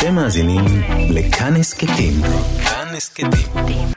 [0.00, 0.64] אתם מאזינים
[1.10, 2.14] לכאן הסכתים.
[2.64, 3.88] כאן הסכתים.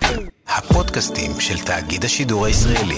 [0.48, 2.96] הפודקאסטים של תאגיד השידור הישראלי.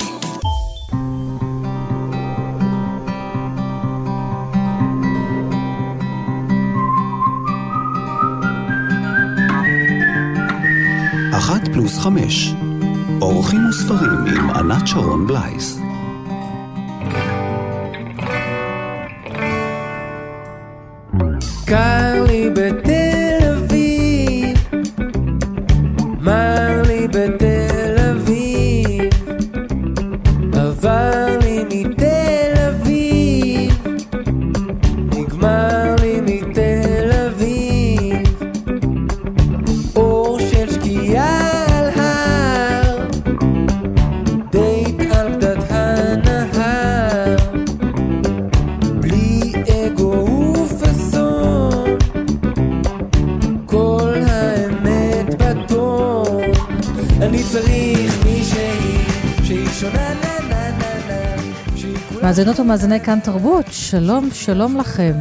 [11.37, 12.53] אחת פלוס חמש.
[13.21, 15.79] אורחים וספרים עם ענת שרון בלייס.
[21.65, 22.04] קר
[62.35, 65.13] מאזינות ומאזיני כאן תרבות, שלום, שלום לכם.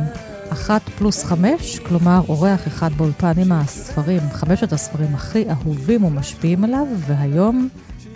[0.49, 6.87] אחת פלוס חמש, כלומר אורח אחד באולפן עם הספרים, חמשת הספרים הכי אהובים ומשפיעים עליו,
[7.07, 7.69] והיום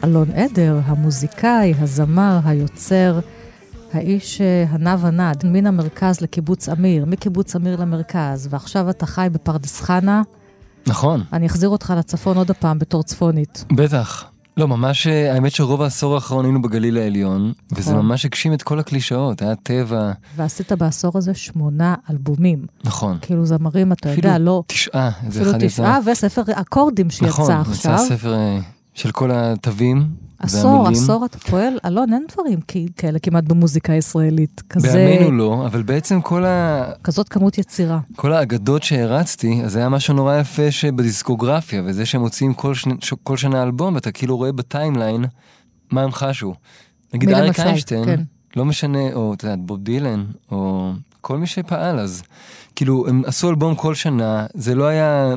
[0.05, 3.19] אלון עדר, המוזיקאי, הזמר, היוצר,
[3.93, 9.81] האיש אה, הנע ונד, מן המרכז לקיבוץ אמיר, מקיבוץ אמיר למרכז, ועכשיו אתה חי בפרדס
[9.81, 10.23] חנה,
[10.87, 13.65] נכון, אני אחזיר אותך לצפון עוד הפעם בתור צפונית.
[13.73, 14.38] בטח.
[14.59, 18.07] לא, ממש, אה, האמת שרוב העשור האחרון היינו בגליל העליון, וזה נכון.
[18.07, 22.67] ממש הגשים את כל הקלישאות, היה טבע, ועשית בעשור הזה שמונה אלבומים.
[22.85, 23.19] נכון.
[23.23, 24.63] כאילו זמרים, אתה אפילו יודע, לא...
[24.67, 25.73] תשעה, איזה אפילו אחד יצא.
[25.83, 27.93] תשעה, וספר אקורדים שיצא נכון, עכשיו.
[27.95, 28.59] יצא ספר אה,
[28.99, 31.03] של כל התווים עשור, והמילים.
[31.03, 32.59] עשור אתה פועל, אלון, אין דברים
[32.97, 34.63] כאלה כמעט במוזיקה הישראלית.
[34.71, 36.85] כזה, בימינו לא, אבל בעצם כל, ה...
[37.05, 38.01] כזאת כמות יצירה.
[38.17, 43.15] כל האגדות שהרצתי, אז היה משהו נורא יפה שבדיסקוגרפיה, וזה שהם מוציאים כל, שני, ש...
[43.23, 45.25] כל שנה אלבום, ואתה כאילו רואה בטיימליין
[45.91, 46.55] מה הם חשו.
[47.15, 47.61] נגיד אריק?
[47.61, 48.21] איינשטיין, כן.
[48.57, 52.23] לא משנה, או אתה יודע, בוב דילן, או כל מי שפעל אז.
[52.77, 55.35] כאילו, הם עשו אלבום כל שנה, זה לא היה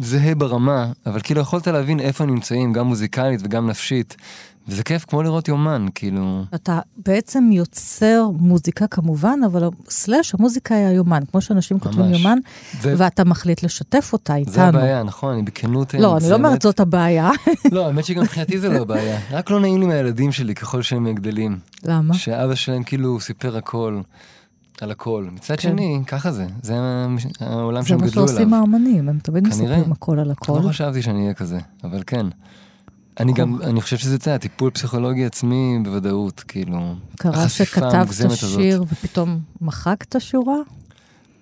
[0.00, 4.16] זהה ברמה, אבל כאילו יכולת להבין איפה נמצאים, גם מוזיקלית וגם נפשית.
[4.68, 6.44] וזה כיף כמו לראות יומן, כאילו...
[6.54, 12.18] אתה בעצם יוצר מוזיקה כמובן, אבל סלאש המוזיקה היא היומן, כמו שאנשים כותבים ממש.
[12.18, 12.38] יומן,
[12.82, 14.52] ו- ואתה מחליט לשתף אותה איתנו.
[14.52, 15.94] זה הבעיה, נכון, אני בכנות...
[15.94, 16.34] לא, אני לא.
[16.34, 17.30] אומרת זאת הבעיה.
[17.72, 19.20] לא, האמת שגם מבחינתי זה לא הבעיה.
[19.30, 21.58] רק לא נעים לי מהילדים שלי ככל שהם גדלים.
[21.84, 22.14] למה?
[22.14, 24.00] שאבא שלהם כאילו סיפר הכל,
[24.82, 25.26] על הכל.
[25.32, 25.62] מצד כן.
[25.62, 26.46] שני, ככה זה.
[26.62, 26.74] זה
[27.40, 28.60] העולם זה שהם מה גדלו שעושים אליו.
[28.60, 29.48] האמנים, הם תמיד.
[29.48, 30.60] מספרים הכל על הכל.
[30.62, 32.26] לא חשבתי שאני אהיה כזה, אבל כן.
[33.20, 38.30] אני גם, אני חושב שזה יצא, טיפול פסיכולוגי עצמי בוודאות, כאילו, קרה החשיפה שכתבת המוגזמת
[38.30, 38.60] הזאת.
[38.60, 40.56] שיר ופתאום מחקת שורה?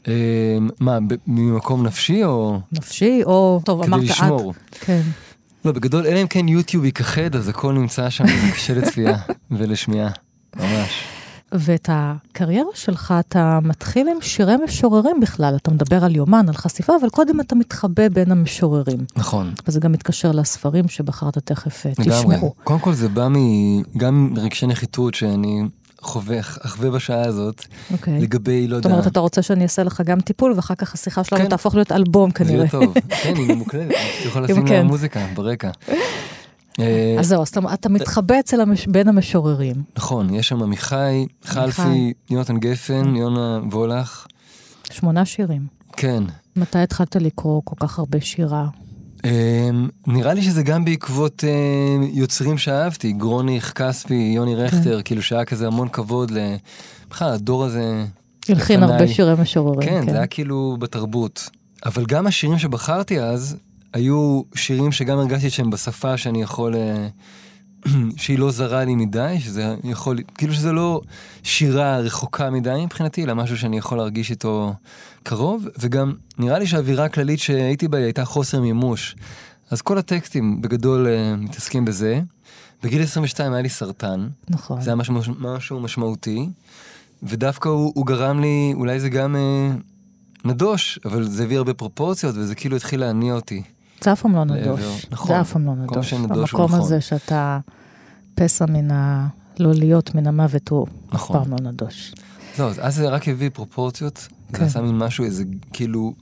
[0.08, 3.60] אה, מה, ב- ממקום נפשי או נפשי, או...
[3.64, 4.10] טוב, כדי אמרת את.
[4.10, 4.54] לשמור?
[4.80, 5.02] כן.
[5.64, 9.16] לא, בגדול, אלא אם כן יוטיוב ייכחד, אז הכל נמצא שם, זה קשה לצפייה
[9.50, 10.10] ולשמיעה,
[10.56, 11.04] ממש.
[11.52, 16.92] ואת הקריירה שלך אתה מתחיל עם שירי משוררים בכלל, אתה מדבר על יומן, על חשיפה,
[17.00, 18.98] אבל קודם אתה מתחבא בין המשוררים.
[19.16, 19.52] נכון.
[19.68, 22.36] וזה גם מתקשר לספרים שבחרת תכף אה, לגמרי.
[22.36, 22.54] תשמעו.
[22.64, 23.36] קודם כל זה בא מ...
[23.96, 25.62] גם מרגשי נחיתות שאני
[26.02, 28.20] חווה, אחווה בשעה הזאת, אוקיי.
[28.20, 31.24] לגבי, לא זאת יודע, אומרת, אתה רוצה שאני אעשה לך גם טיפול, ואחר כך השיחה
[31.24, 31.48] שלנו כן.
[31.48, 32.54] תהפוך להיות אלבום זה כנראה.
[32.54, 32.94] יהיה טוב.
[33.22, 34.74] כן, היא ממוקלדת, אתה יכול לשים כן.
[34.74, 35.70] לה מוזיקה ברקע.
[36.78, 38.56] אה, אז זהו, אז אתה- מתחבא אצל.
[38.88, 39.76] בין המשוררים.
[39.97, 44.26] נכון, יש שם עמיחי, חלפי, יונתן גפן, יונה וולך.
[44.92, 45.66] שמונה שירים.
[45.92, 46.22] כן.
[46.56, 48.66] מתי התחלת לקרוא כל כך הרבה שירה?
[49.25, 49.70] אה,
[50.06, 51.50] נראה לי שזה גם בעקבות אה,
[52.12, 56.38] יוצרים שאהבתי, גרוניך, כספי, יוני רכטר, כאילו שהיה כזה המון כבוד ל...
[57.10, 58.04] בכלל, הדור הזה...
[58.48, 58.82] הלחין.
[58.82, 59.88] הרבה שירי משוררים.
[59.88, 61.50] כן, זה היה כאילו בתרבות.
[61.86, 63.56] אבל גם השירים שבחרתי אז,
[63.92, 66.74] היו שירים שגם הרגשתי שהם בשפה שאני יכול...
[66.74, 67.08] אה,
[68.16, 70.18] שהיא לא זרה לי מדי, שזה יכול...
[70.38, 71.00] כאילו שזה לא
[71.42, 74.74] שירה רחוקה מדי מבחינתי, אלא משהו שאני יכול להרגיש איתו
[75.22, 79.16] קרוב, וגם נראה לי שהאווירה הכללית שהייתי בה הייתה חוסר מימוש.
[79.70, 82.20] אז כל הטקסטים בגדול אה, מתעסקים בזה.
[82.82, 84.80] בגיל 22 היה לי סרטן, נכון.
[84.80, 86.48] זה היה משהו, משהו משמעותי,
[87.22, 89.70] ודווקא הוא, הוא גרם לי, אולי זה גם אה,
[90.44, 93.62] נדוש, אבל זה הביא הרבה פרופורציות, וזה כאילו התחיל להניע אותי.
[94.04, 95.06] זה אף פעם לא לעבר, נדוש.
[95.10, 95.28] נכון.
[95.28, 96.14] זה אף פעם לא נדוש.
[96.14, 96.80] המקום נכון.
[96.80, 97.58] הזה שאתה
[98.34, 99.26] פסע מן ה...
[99.58, 101.42] לא להיות מן המוות הוא אף נכון.
[101.44, 102.14] פעם לא נדוש.
[102.56, 104.58] זהו, אז- זה רק הביא פרופורציות, כן.
[104.58, 106.14] זה עשה מין משהו, איזה כאילו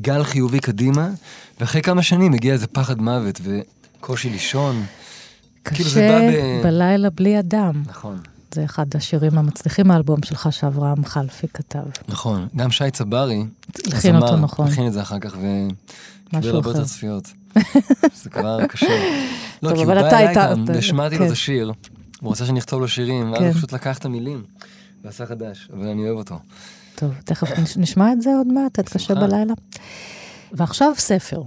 [0.00, 1.10] גל חיובי קדימה,
[1.60, 4.84] ואחרי כמה שנים הגיע איזה פחד מוות וקושי לישון.
[5.64, 7.82] כאילו קשה בא ב- בלילה בלי אדם.
[7.86, 8.18] נכון.
[8.54, 11.82] זה אחד השירים המצליחים מהאלבום שלך שאברהם חלפי כתב.
[12.08, 13.44] נכון, גם שי צברי,
[13.92, 14.68] הכין אותו נכון.
[14.68, 16.68] הכין את זה אחר כך וקיבל הרבה.
[16.68, 17.28] יותר צפיות.
[18.14, 18.86] זה כבר קשה.
[19.62, 21.26] לא, כי הוא בא אליי גם, והשמעתי לו כן.
[21.26, 21.72] את השיר,
[22.20, 23.44] הוא רצה שאני אכתוב לו שירים, ואז כן.
[23.46, 24.42] הוא פשוט לקח את המילים
[25.04, 26.38] ועשה חדש, אבל אני אוהב אותו.
[26.94, 29.26] טוב, תכף נש- נשמע את זה עוד מעט, תתקשר בשמחה.
[29.26, 29.54] בלילה.
[30.52, 31.42] ועכשיו ספר.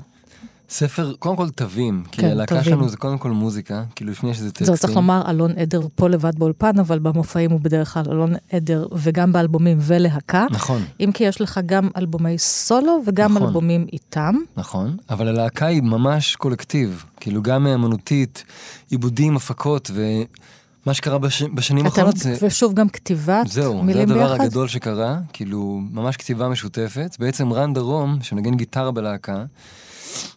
[0.70, 2.64] ספר, קודם כל תווים, כי כן, הלהקה.
[2.64, 4.66] שלנו זה קודם כל מוזיקה, כאילו לפני שזה טקסטים.
[4.66, 8.88] זהו, צריך לומר, אלון עדר פה לבד באולפן, אבל במופעים הוא בדרך כלל אלון עדר,
[8.92, 10.46] וגם באלבומים ולהקה.
[10.52, 13.48] נכון, אם כי יש לך גם אלבומי סולו וגם נכון.
[13.48, 14.36] אלבומים איתם.
[14.58, 18.44] נכון, אבל הלהקה היא ממש קולקטיב, כאילו גם אמנותית,
[18.90, 21.44] עיבודים, הפקות, ומה שקרה בש...
[21.44, 22.38] בשנים האחרונות זה...
[22.42, 24.44] ושוב גם כתיבת זהו, זה מילים הדבר ביחד.
[24.44, 27.16] הגדול שקרה, כאילו, ממש כתיבה משותפת.
[27.20, 29.46] בעצם רן דרום, שמנגן גיטרה בלהקה,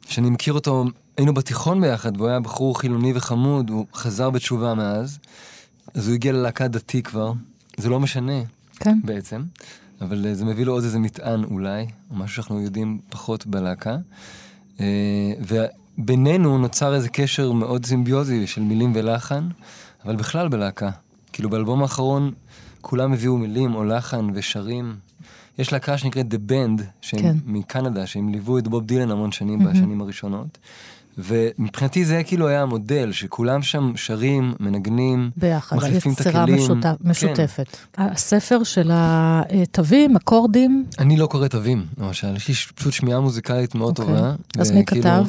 [0.09, 0.85] שאני מכיר אותו,
[1.17, 5.19] היינו בתיכון ביחד, והוא היה בחור חילוני וחמוד, הוא חזר בתשובה מאז,
[5.95, 7.33] אז הוא הגיע ללהקה דתי כבר,
[7.77, 8.43] זה לא משנה
[8.77, 8.99] כן.
[9.05, 9.43] בעצם,
[10.01, 13.97] אבל אה, זה מביא לו עוד איזה מטען אולי, או משהו שאנחנו יודעים פחות בלהקה.
[14.81, 15.33] אה,
[15.99, 19.49] ובינינו נוצר איזה קשר מאוד סימביוזי של מילים ולחן,
[20.05, 20.91] אבל בכלל בלהקה.
[21.33, 22.33] כאילו באלבום האחרון
[22.81, 24.97] כולם הביאו מילים או לחן ושרים.
[25.58, 27.37] יש להקה שנקראת The Band, שהם כן.
[27.46, 30.58] מקנדה, שהם ליוו את בוב דילן המון שנים בשנים הראשונות.
[31.19, 36.56] ומבחינתי זה כאילו היה המודל, שכולם שם שרים, מנגנים, ביחד, מחליפים את יצירה הכלים.
[36.58, 37.08] משותף, כן.
[37.10, 37.76] משותפת.
[37.99, 43.99] הספר של התווים, אקורדים, אני לא קורא תווים, למשל, יש לי פשוט שמיעה מוזיקלית מאוד
[43.99, 44.14] אוקיי.
[44.16, 44.34] טובה.
[44.58, 45.26] אז וכאילו- מי כתב?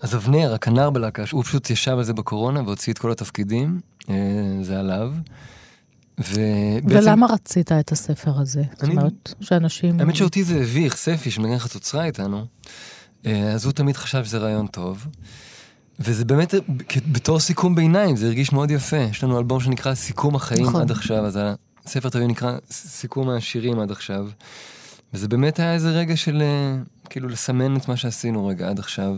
[0.00, 3.80] אז אבנר, הכנר בלהקה, הוא פשוט ישב על זה בקורונה והוציא את כל התפקידים,
[4.10, 4.14] אה,
[4.62, 5.12] זה עליו.
[6.18, 8.62] ובעצם, ולמה רצית את הספר הזה?
[8.72, 10.00] זאת אני- אומרת, שאנשים...
[10.00, 12.44] האמת שאותי זה הביך, ספי, שמנגן חצוצרה איתנו,
[13.26, 15.06] אה, אז הוא תמיד חשב שזה רעיון טוב.
[16.00, 16.54] וזה באמת,
[17.12, 18.96] בתור סיכום ביניים, זה הרגיש מאוד יפה.
[18.96, 20.80] יש לנו אלבום שנקרא סיכום החיים נכון.
[20.80, 21.38] עד עכשיו, אז
[21.86, 24.28] הספר תמיד נקרא סיכום השירים עד עכשיו.
[25.14, 26.76] וזה באמת היה איזה רגע של אה,
[27.10, 29.16] כאילו לסמן את מה שעשינו רגע עד עכשיו.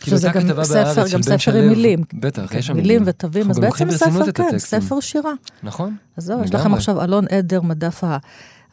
[0.00, 1.56] כאילו שזה גם ספר, גם ספר.
[1.56, 2.04] עם מילים.
[2.14, 4.58] בטח, כן, יש שם מילים ותווים, אז בעצם ספר, כן.
[4.58, 5.32] ספר שירה.
[5.62, 5.96] נכון.
[6.16, 6.74] אז זהו, יש לכם.
[6.74, 8.04] עכשיו אלון עדר מדף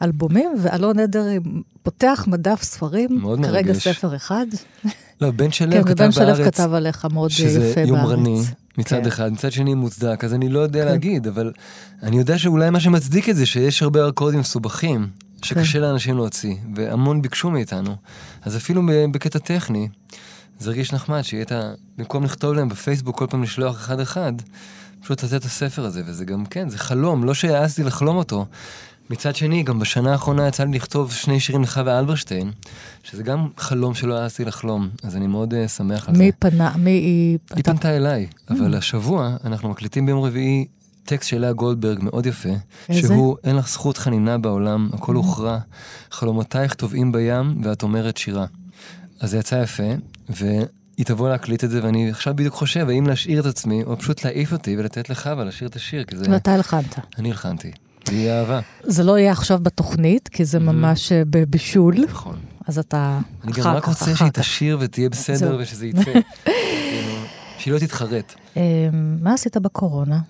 [0.00, 1.26] האלבומים, ואלון עדר
[1.82, 3.88] פותח מדף ספרים, מאוד כרגע מרגש.
[3.88, 4.46] ספר אחד.
[5.20, 7.52] לא, בן שלו כן, כתב ובן שלו בארץ כתב עליך מאוד יפה בארץ.
[7.52, 8.42] שזה יומרני
[8.78, 9.06] מצד כן.
[9.06, 11.52] אחד, מצד שני מוצדק, אז אני לא יודע להגיד, אבל
[12.02, 15.06] אני יודע שאולי מה שמצדיק את זה, שיש הרבה אקורדים מסובכים,
[15.42, 15.80] שקשה כן.
[15.80, 17.96] לאנשים להוציא, והמון ביקשו מאיתנו.
[18.42, 18.82] אז אפילו
[19.12, 19.88] בקטע טכני,
[20.58, 21.72] זה הרגיש נחמד שיהיה את ה...
[21.98, 24.32] במקום לכתוב להם בפייסבוק כל פעם לשלוח אחד-אחד,
[25.02, 28.46] פשוט לתת את הספר הזה, וזה גם, כן, זה חלום, לא שהעזתי לחלום אותו.
[29.10, 32.50] מצד שני, גם בשנה האחרונה יצא לי לכתוב שני שירים לחווה אלברשטיין,
[33.02, 36.22] שזה גם חלום שלא העזתי לחלום, אז אני מאוד uh, שמח על זה.
[36.22, 37.38] מי פנה, מי היא...
[37.54, 38.52] היא אתה- פנתה אליי, Mm.
[38.54, 40.66] אבל השבוע אנחנו מקליטים ביום רביעי
[41.04, 42.48] טקסט של לאה גולדברג מאוד יפה,
[42.88, 43.00] איזה?
[43.08, 44.96] שהוא אין לך זכות חנינה בעולם, Mm.
[44.96, 45.58] הכל הוכרע,
[46.10, 48.46] חלומותייך טובעים בים ואת אומרת שירה.
[49.20, 49.92] אז זה יצא יפה,
[50.28, 54.24] והיא תבוא להקליט את זה, ואני עכשיו בדיוק חושב האם להשאיר את עצמי, או פשוט
[54.24, 56.24] להעיף אותי ולתת לחווה לשיר את השיר, כי זה...
[56.30, 56.98] ואתה הלחנת.
[57.18, 57.72] אני הלחנתי,
[58.08, 58.60] והיא אהבה.
[58.82, 62.36] זה לא יהיה עכשיו בתוכנית, כי זה ממש אה, בבישול, נכון.
[62.66, 64.30] אז אתה אני גם רק רוצה שהיא.
[64.30, 65.56] תשיר ותהיה בסדר.
[65.60, 66.00] ושזה יצא.
[66.44, 67.14] כאילו,
[67.58, 68.34] שהיא לא תתחרט.
[68.56, 68.62] אה,
[69.20, 70.20] מה עשית בקורונה?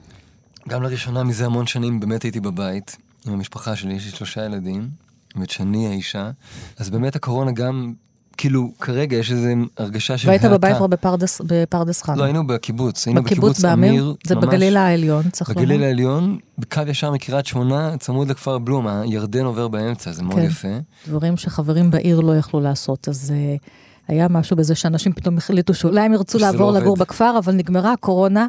[0.69, 2.96] גם לראשונה מזה המון שנים באמת הייתי בבית
[3.26, 4.88] עם המשפחה שלי, יש לי שלושה ילדים,
[5.37, 6.30] ואת שני האישה,
[6.78, 7.94] אז באמת הקורונה גם,
[8.36, 9.48] כאילו, כרגע יש איזו
[9.78, 10.44] הרגשה של והיית.
[10.44, 12.16] בבית כבר בפרדס- בפרדס חנה.
[12.16, 13.90] לא, היינו בקיבוץ, היינו בקיבוץ בקיבוץ באמיר?
[13.92, 15.62] אמיר, זה ממש בגליל העליון, צריך לומר.
[15.62, 20.44] בגליל העליון, בקו ישר מקריית שמונה, צמוד לכפר בלום, הירדן עובר באמצע, זה מאוד כן.
[20.47, 20.68] יפה.
[21.09, 23.56] דברים שחברים בעיר לא יכלו לעשות, אז אה,
[24.09, 26.80] היה משהו בזה שאנשים פתאום החליטו שאולי הם ירצו לא לעבור עובד.
[26.80, 28.47] לגור בכפר, אבל נגמרה הקורונה,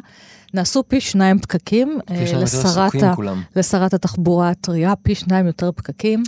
[0.54, 1.98] נעשו פי שניים פקקים.
[2.10, 3.14] יש אה, לנו יותר לשרת ה-.
[3.56, 6.22] לשרת התחבורה הטריה, פי שניים יותר פקקים.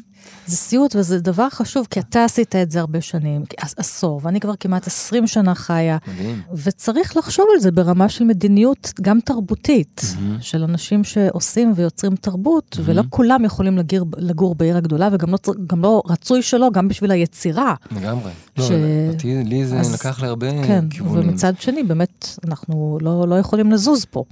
[0.47, 4.41] זה סיוט וזה דבר חשוב, כי אתה עשית את זה הרבה שנים, עש- עשור, ואני
[4.41, 6.43] כבר כמעט 20 שנה חיה, מדהים.
[6.55, 10.01] וצריך לחשוב על זה ברמה של מדיניות גם תרבותית,
[10.41, 15.83] של אנשים שעושים ויוצרים תרבות, ולא כולם יכולים לגיר, לגור בעיר הגדולה, וגם לא, גם
[15.83, 17.75] לא רצוי שלא, גם בשביל היצירה.
[17.91, 18.31] לגמרי.
[18.59, 18.71] לא, ש-
[19.15, 21.29] אותי, לי זה אז- לקח להרבה כן, כיוונים.
[21.29, 24.25] ומצד שני, באמת, אנחנו לא, לא יכולים לזוז פה,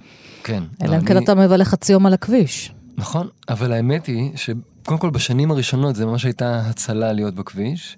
[0.44, 0.62] כן.
[0.82, 2.72] אלא לא, אם כן אני- אתה מבלה חצי יום על הכביש.
[2.98, 4.30] נכון, אבל האמת היא
[4.86, 7.96] שקודם כל בשנים הראשונות זה ממש הייתה הצלה להיות בכביש.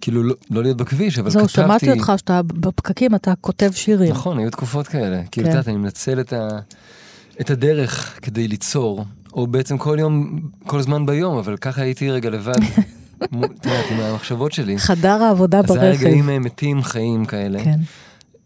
[0.00, 1.62] כאילו לא, לא להיות בכביש, אבל זהו, כתבתי...
[1.62, 4.10] שמעתי אותך שאתה בפקקים, אתה כותב שירים.
[4.10, 5.22] נכון, היו תקופות כאלה.
[5.30, 5.50] כאילו, כן.
[5.50, 6.48] את יודעת, אני מנצל את, ה...
[7.40, 12.30] את הדרך כדי ליצור, או בעצם כל יום, כל זמן ביום, אבל ככה הייתי רגע
[12.30, 12.52] לבד,
[13.24, 14.78] את יודעת, עם המחשבות שלי.
[14.78, 16.04] חדר העבודה אז זה היה ברכב.
[16.04, 17.64] רגעים אה, מתים חיים כאלה.
[17.64, 17.80] כן.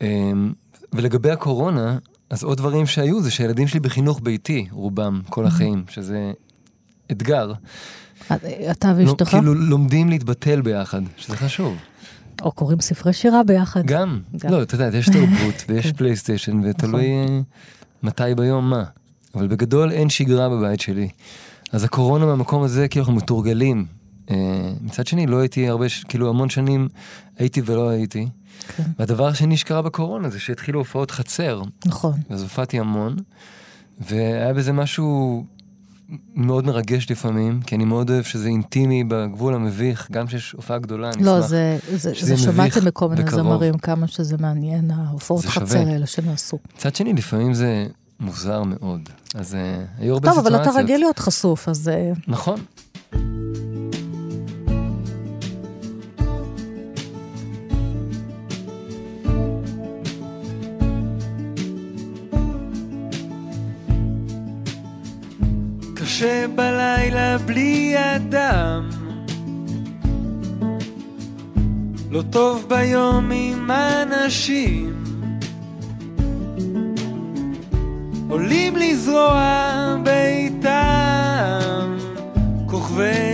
[0.00, 0.52] אמ,
[0.92, 1.99] ולגבי הקורונה,
[2.30, 6.33] אז עוד דברים שהיו זה שהילדים שלי בחינוך ביתי, רובם, כל החיים, שזה
[7.11, 7.53] אתגר.
[8.71, 9.29] אתה ואשתך?
[9.29, 11.77] כאילו לומדים להתבטל ביחד, שזה חשוב.
[12.43, 13.87] או קוראים ספרי שירה ביחד.
[13.87, 14.21] גם.
[14.50, 17.43] לא, אתה יודע, יש תרבות ויש פלייסטיישן, ותלוי נכון.
[18.03, 18.85] מתי ביום מה.
[19.35, 21.09] אבל בגדול אין שגרה בבית שלי.
[21.73, 23.87] אז הקורונה מהמקום הזה, כאילו אנחנו מתורגלים.
[24.31, 24.37] אה,
[24.81, 26.88] מצד שני, לא הייתי הרבה, כאילו המון שנים
[27.38, 28.29] הייתי ולא הייתי.
[28.77, 28.83] כן.
[28.99, 32.12] והדבר השני שקרה בקורונה זה שהתחילו הופעות חצר, נכון.
[32.31, 33.17] אז הופעתי המון,
[34.00, 35.45] והיה בזה משהו
[36.35, 41.11] מאוד מרגש לפעמים, כי אני מאוד אוהב שזה אינטימי בגבול המביך, גם כשיש הופעה גדולה,
[41.11, 41.49] אני לא, אשמח.
[41.49, 43.31] זה, זה, שזה זה מביך שמעתם מכל מיני.
[43.31, 45.45] זמרים כמה שזה מעניין, ההופעות.
[45.45, 46.59] חצר האלה שנעשו.
[46.77, 47.87] מצד שני, לפעמים זה
[48.21, 49.09] מוזר מאוד.
[49.35, 50.75] אז אה, היו הרבה טוב, אבל סיטואציות.
[50.77, 52.61] אתה רגיל להיות חשוף, אז אה, נכון.
[66.19, 68.89] קשה בלילה בלי אדם.
[72.11, 75.05] לא טוב ביום עם אנשים.
[78.29, 81.97] עולים לזרוע ביתם
[82.67, 83.28] כוכבי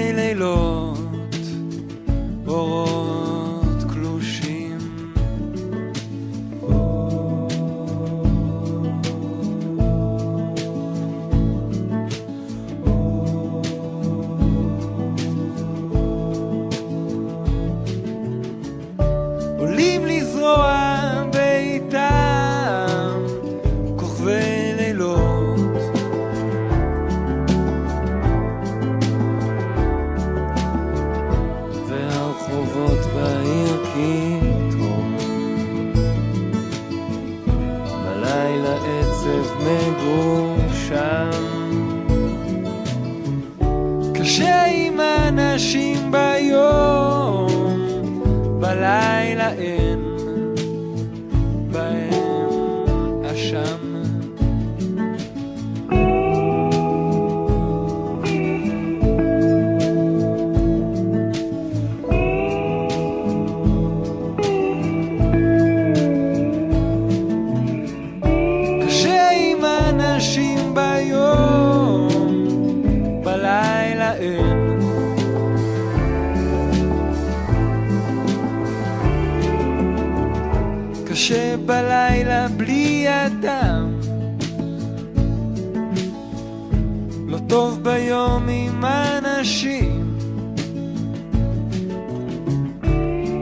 [87.26, 90.16] לא טוב ביום עם אנשים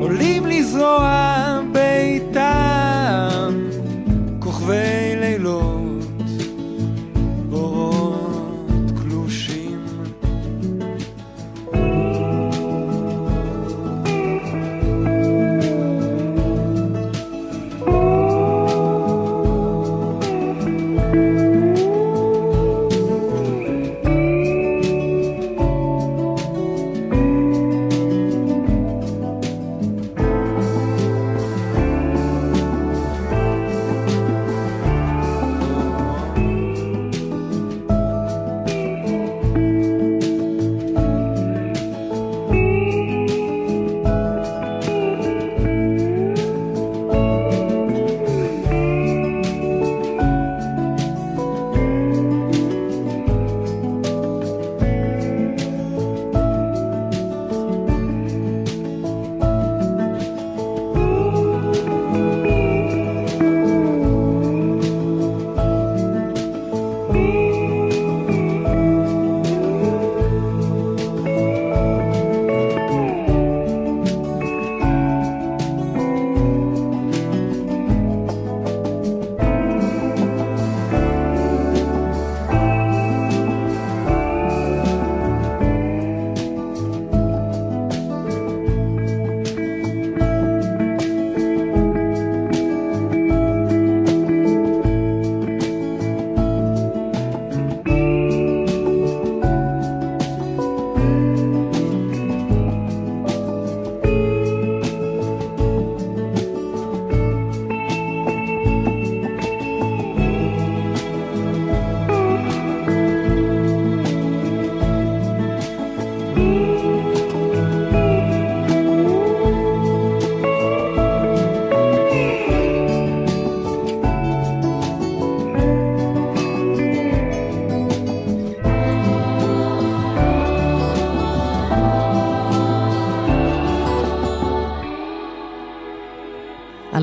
[0.01, 1.61] עולים לזרוע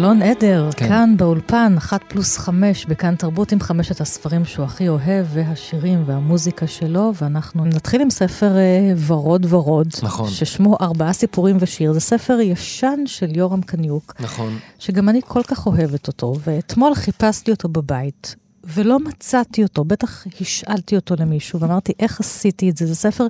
[0.09, 0.87] אלון עדר, כן.
[0.87, 6.67] כאן באולפן, אחת פלוס חמש, בכאן תרבות עם חמשת הספרים שהוא הכי אוהב, והשירים והמוזיקה
[6.67, 9.87] שלו, ואנחנו נתחיל עם ספר אה, ורוד ורוד.
[10.03, 10.29] נכון.
[10.29, 11.93] ששמו ארבעה סיפורים ושיר.
[11.93, 14.57] זה ספר ישן של יורם קניוק, נכון.
[14.79, 20.95] שגם אני כל כך אוהבת אותו, ואתמול חיפשתי אותו בבית, ולא מצאתי אותו, בטח השאלתי
[20.95, 22.85] אותו למישהו, ואמרתי, איך עשיתי את זה?
[22.85, 23.27] זה ספר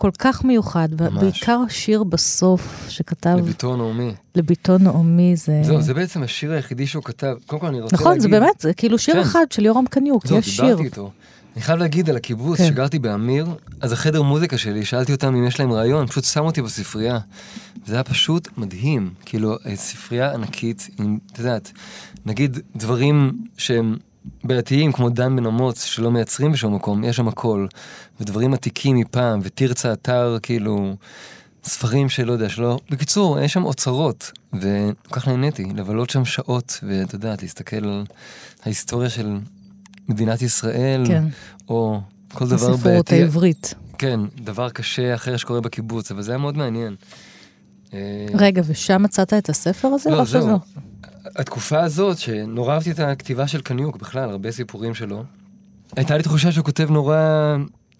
[0.00, 1.12] כל כך מיוחד, ממש.
[1.12, 4.12] ובעיקר השיר בסוף שכתב לביתו נעמי.
[4.34, 5.60] לביתו נעמי, זה...
[5.64, 7.36] זהו, זה בעצם השיר היחידי שהוא כתב.
[7.46, 8.06] קודם כל אני רוצה להגיד...
[8.06, 9.20] נכון, זה באמת, זה כאילו שיר כן.
[9.20, 10.64] אחד של יורם קניוק, זהו, יש שיר.
[10.64, 11.10] דיברתי איתו.
[11.56, 12.66] אני חייב להגיד על הקיבוץ, כן.
[12.66, 13.46] שגרתי באמיר,
[13.80, 17.18] אז החדר מוזיקה שלי, שאלתי אותם אם יש להם רעיון, פשוט שמו אותי בספרייה.
[17.86, 21.72] זה היה פשוט מדהים, כאילו, אה, ספרייה ענקית, עם, את יודעת,
[22.26, 23.96] נגיד דברים שהם
[24.44, 27.66] בעייתיים, כמו דן בן אמוץ, שלא מייצרים בשום מקום, יש שם הכל.
[28.20, 30.96] ודברים עתיקים מפעם, ותרצה אתר, כאילו,
[31.64, 32.78] ספרים שלא יודע, שלא...
[32.90, 38.04] בקיצור, יש שם אוצרות, וכל כך נהניתי, לבלות שם שעות, ואת יודעת, להסתכל על
[38.62, 39.38] ההיסטוריה של
[40.08, 41.24] מדינת ישראל, כן,
[41.68, 42.00] או
[42.34, 43.14] כל דבר הספרות בעייתי.
[43.14, 43.74] העברית.
[43.98, 46.96] כן, דבר קשה אחר שקורה בקיבוץ, אבל זה היה מאוד מעניין.
[47.94, 50.10] אה, רגע, ושם מצאת את הספר הזה?
[50.10, 50.42] לא, זהו.
[50.42, 50.56] שלא?
[51.36, 55.24] התקופה הזאת, שנורא אהבתי את הכתיבה של קניוק בכלל, הרבה סיפורים שלו,
[55.96, 57.16] הייתה לי תחושה שהוא כותב נורא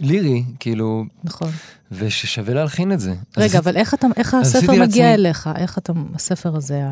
[0.00, 1.48] לירי, כאילו, נכון.
[1.92, 3.14] וששווה להלחין את זה.
[3.36, 5.50] רגע, אבל איך אתה, איך הספר מגיע לעצמי- אליך?
[5.56, 6.82] איך אתה, הספר הזה,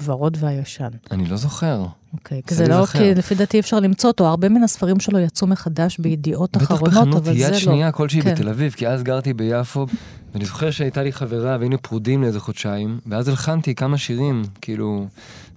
[0.00, 0.88] הוורוד והישן?
[1.10, 1.84] אני לא זוכר.
[2.12, 2.98] אוקיי, כי זה לא, להיזכר.
[2.98, 6.90] כי לפי דעתי אפשר למצוא אותו, הרבה מן הספרים שלו יצאו מחדש בידיעות בטח אחרונות,
[6.94, 7.58] בחנות אבל יד זה לא.
[7.58, 8.34] שנייה כלשהי כן.
[8.34, 9.86] בתל אביב, כי אז גרתי ביפו,
[10.34, 15.06] ואני זוכר שהייתה לי חברה והיינו פרודים לאיזה חודשיים, ואז הלחנתי כמה שירים, כאילו,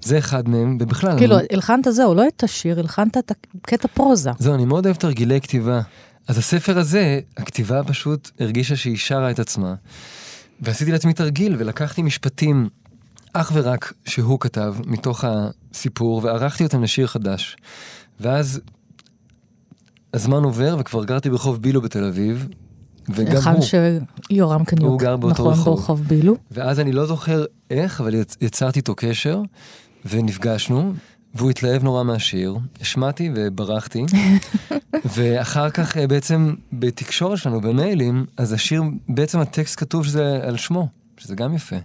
[0.05, 3.31] זה אחד מהם, ובכלל, כאילו, אני, הלחנת זהו, לא את השיר, הלחנת את
[3.61, 4.31] הקטע פרוזה.
[4.39, 5.81] זהו, אני מאוד אוהב תרגילי כתיבה.
[6.27, 9.73] אז הספר הזה, הכתיבה פשוט הרגישה שהיא שרה את עצמה.
[10.61, 12.69] ועשיתי לעצמי תרגיל, ולקחתי משפטים
[13.33, 17.57] אך ורק שהוא כתב, מתוך הסיפור, וערכתי אותם לשיר חדש.
[18.19, 18.61] ואז
[20.13, 22.47] הזמן עובר, וכבר גרתי ברחוב בילו בתל אביב,
[23.09, 23.61] וגם היכן הוא.
[24.31, 24.89] שיורם קניוק.
[24.91, 25.75] הוא גר באותו נכון, רחוב.
[25.75, 26.35] ברחוב בילו.
[26.51, 29.41] ואז אני לא זוכר איך, אבל יצ- יצרתי איתו קשר,
[30.05, 30.93] ונפגשנו,
[31.35, 34.05] והוא התלהב נורא מהשיר, השמעתי וברחתי,
[35.15, 40.87] ואחר כך אה, בעצם בתקשורת שלנו, במיילים, אז השיר, בעצם הטקסט כתוב שזה על שמו,
[41.17, 41.75] שזה גם יפה.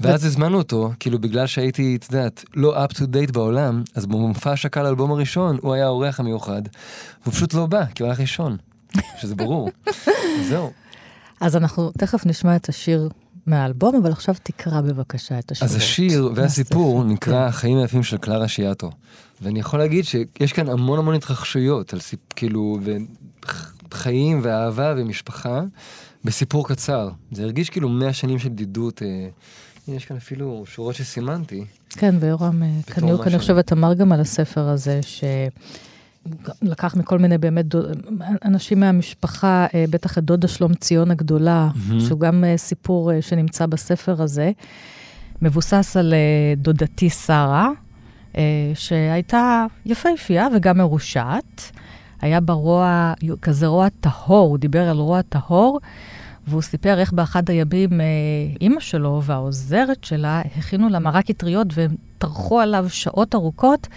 [0.00, 4.52] ואז הזמנו אותו, כאילו בגלל שהייתי, את יודעת, לא up to date בעולם, אז במופע
[4.52, 6.62] השקה לאלבום הראשון, הוא היה האורח המיוחד,
[7.22, 8.56] והוא פשוט לא בא, כי הוא הלך לישון,
[9.20, 9.70] שזה ברור.
[10.48, 10.72] זהו.
[11.40, 13.08] אז אנחנו תכף נשמע את השיר
[13.46, 15.70] מהאלבום, אבל עכשיו תקרא בבקשה את השורות.
[15.70, 17.04] אז השיר והסיפור.
[17.04, 17.46] נקרא.
[17.46, 18.90] החיים היפים של קלרה שיאטו.
[19.42, 22.20] ואני יכול להגיד שיש כאן המון המון התרחשויות, על סיפ...
[22.36, 22.78] כאילו,
[23.92, 25.62] וחיים ואהבה ומשפחה,
[26.24, 27.08] בסיפור קצר.
[27.32, 29.02] זה הרגיש כאילו מאה שנים של בדידות.
[29.02, 29.28] אה...
[29.88, 31.64] יש כאן אפילו שורות שסימנתי.
[31.90, 33.38] כן, ויורם אה, קניוק, אני.
[33.38, 35.00] חושבת, אמר גם על הספר הזה,
[36.64, 37.82] שלקח מכל מיני באמת דו-
[38.44, 42.00] אנשים מהמשפחה, אה, בטח את דודה שלום ציון הגדולה, מהמם.
[42.00, 44.52] שהוא גם אה, סיפור אה, שנמצא בספר הזה,
[45.42, 46.14] מבוסס על
[46.56, 47.70] דודתי שרה,
[48.74, 51.70] שהייתה יפהפייה וגם מרושעת.
[52.20, 55.80] היה בה רוע, כזה רוע טהור, הוא דיבר על רוע טהור,
[56.46, 58.00] והוא סיפר איך באחד הימים
[58.60, 63.88] אימא שלו והעוזרת שלה הכינו לה מרק אטריות והם טרחו עליו שעות ארוכות,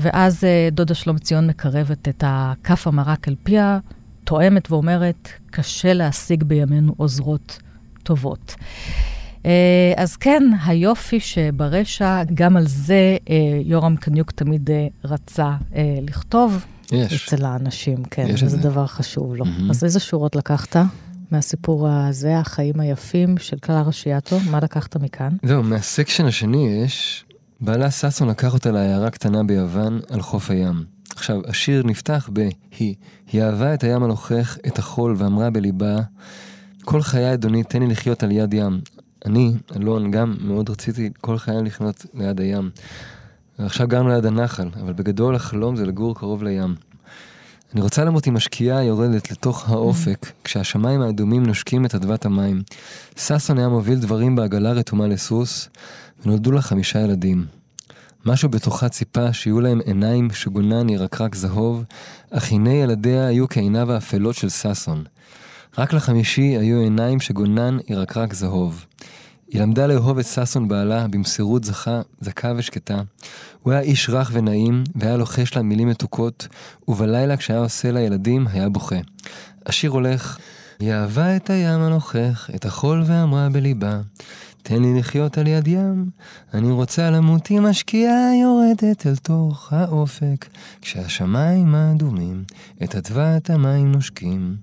[0.00, 3.78] ואז אה, דודה שלום ציון מקרבת את הכף המרק אל פיה,
[4.24, 7.58] תואמת ואומרת, קשה להשיג בימינו עוזרות
[8.02, 8.54] טובות.
[9.46, 14.70] אה, אז כן, היופי שברשע, גם על זה אה, יורם קניוק תמיד
[15.04, 15.52] רצה
[16.02, 16.64] לכתוב.
[16.92, 17.28] יש.
[17.28, 18.68] אצל האנשים, כן, יש וזה זה.
[18.68, 19.44] דבר חשוב לו.
[19.44, 19.70] מהמם.
[19.70, 20.76] אז איזה שורות לקחת
[21.30, 24.40] מהסיפור הזה, החיים היפים של קלרה שיאטו?
[24.50, 25.36] מה לקחת מכאן?
[25.42, 27.24] זהו, מהסקשן השני יש,
[27.60, 30.84] בעלה ששון לקח אותה לעיירה קטנה ביוון על חוף הים.
[31.16, 32.94] עכשיו, השיר נפתח ב-היא.
[33.32, 35.96] היא אהבה את הים הנוכח, את החול, ואמרה בליבה,
[36.84, 38.80] כל חיי אדוני, תן לי לחיות על יד ים.
[39.26, 42.70] אני, אלון, גם מאוד רציתי כל חיי לחיות ליד הים.
[43.58, 46.74] ועכשיו גרנו ליד הנחל, אבל בגדול החלום זה לגור קרוב לים.
[47.74, 52.62] אני רוצה למות עם השקיעה היורדת לתוך האופק, כשהשמיים האדומים נושקים את אדוות המים.
[53.16, 55.68] ששון היה מוביל דברים בעגלה רתומה לסוס,
[56.24, 57.46] ונולדו לה חמישה ילדים.
[58.24, 61.84] משהו בתוכה ציפה שיהיו להם עיניים שגונן ירקרק זהוב,
[62.30, 65.04] אך הנה ילדיה היו כעיניו האפלות של ששון.
[65.78, 68.84] רק לחמישי היו עיניים שגונן ירקרק זהוב.
[69.48, 73.00] היא למדה לאהוב את ששון בעלה במסירות זכה, זכה ושקטה.
[73.62, 76.48] הוא היה איש רך ונעים, והיה לוחש לה מילים מתוקות,
[76.88, 78.96] ובלילה כשהיה עושה לה ילדים, היה בוכה.
[79.66, 80.38] השיר הולך,
[80.78, 84.00] היא אהבה את הים הנוכח, את החול ואמרה בליבה,
[84.68, 86.10] תן לי לחיות על יד ים,
[86.54, 90.46] אני רוצה למות עם השקיעה יורדת אל תוך האופק,
[90.80, 92.44] כשהשמיים האדומים
[92.82, 94.56] את אדוות המים נושקים,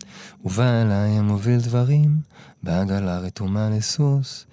[0.45, 2.17] ובא אליי המוביל דברים,
[2.63, 4.45] בעגלה רתומה לסוס.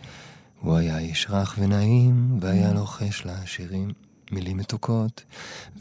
[0.60, 3.90] הוא היה איש רך ונעים, והיה לוחש לה שירים,
[4.32, 5.22] מילים מתוקות,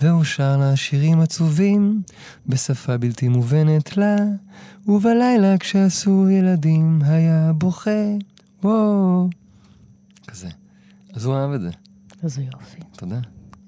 [0.02, 2.02] והוא שר לה שירים עצובים,
[2.48, 4.16] בשפה בלתי מובנת לה,
[4.88, 8.02] ובלילה כשעשו ילדים היה בוכה,
[8.64, 9.30] וואו.
[10.30, 10.48] כזה.
[11.14, 11.70] אז הוא אהב את זה.
[12.24, 12.82] איזה יופי.
[12.98, 13.20] תודה.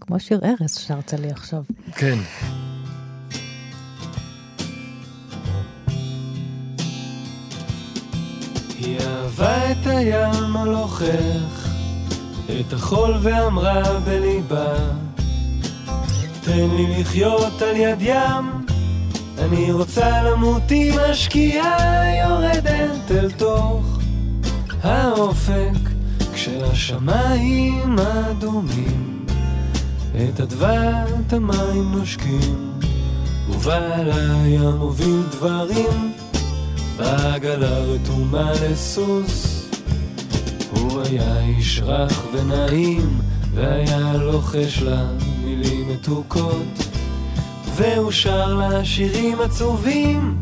[0.02, 1.63] כמו שיר ארז שרת לי עכשיו.
[1.95, 2.17] כן.
[8.80, 11.67] היא אהבה את הים הלוכך,
[12.60, 14.76] את החול ואמרה בליבה,
[16.41, 18.65] תן לי לחיות על יד ים,
[19.38, 24.00] אני רוצה למות עם השקיעה יורדת אל תוך
[24.84, 25.81] האופק,
[26.41, 29.25] כשהשמיים אדומים,
[30.15, 32.80] את אדוות המים נושקים,
[33.49, 36.13] ובעלי המוביל דברים,
[36.97, 39.65] בעגלה רתומה לסוס.
[40.71, 43.19] הוא היה איש רך ונעים,
[43.54, 45.06] והיה לוחש לה
[45.43, 46.88] מילים מתוקות,
[47.75, 50.38] והוא שר לה שירים עצובים,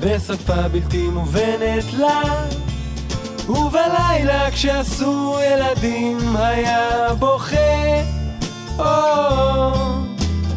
[0.00, 2.48] בשפה בלתי מובנת לה.
[3.48, 8.02] ובלילה כשעשו ילדים היה בוכה,
[8.78, 8.84] או,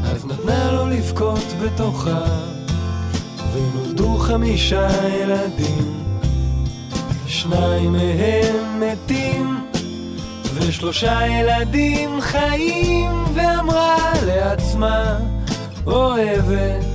[0.03, 2.25] אז נתנה לו לבכות בתוכה.
[3.53, 6.03] ונולדו חמישה ילדים,
[7.27, 9.67] שניים מהם מתים,
[10.53, 15.17] ושלושה ילדים חיים, ואמרה לעצמה,
[15.87, 16.85] אוהבת,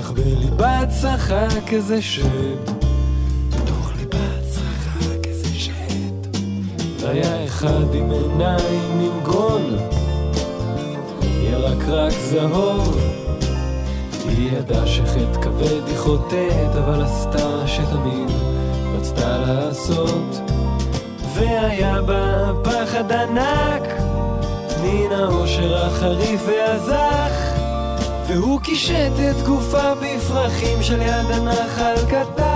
[0.00, 2.79] אך בליבה צחק איזה שד.
[7.10, 9.76] והיה אחד עם עיניים עם גרון,
[11.22, 12.98] ירק רק זהוב.
[14.28, 18.30] היא ידעה שחטא כבד היא חוטאת, אבל עשתה שתמיד
[18.96, 20.40] רצתה לעשות.
[21.34, 23.82] והיה בה פחד ענק,
[24.82, 27.32] מן העושר החריף והזך.
[28.26, 32.49] והוא קישט את גופה בפרחים של יד הנחל כתב.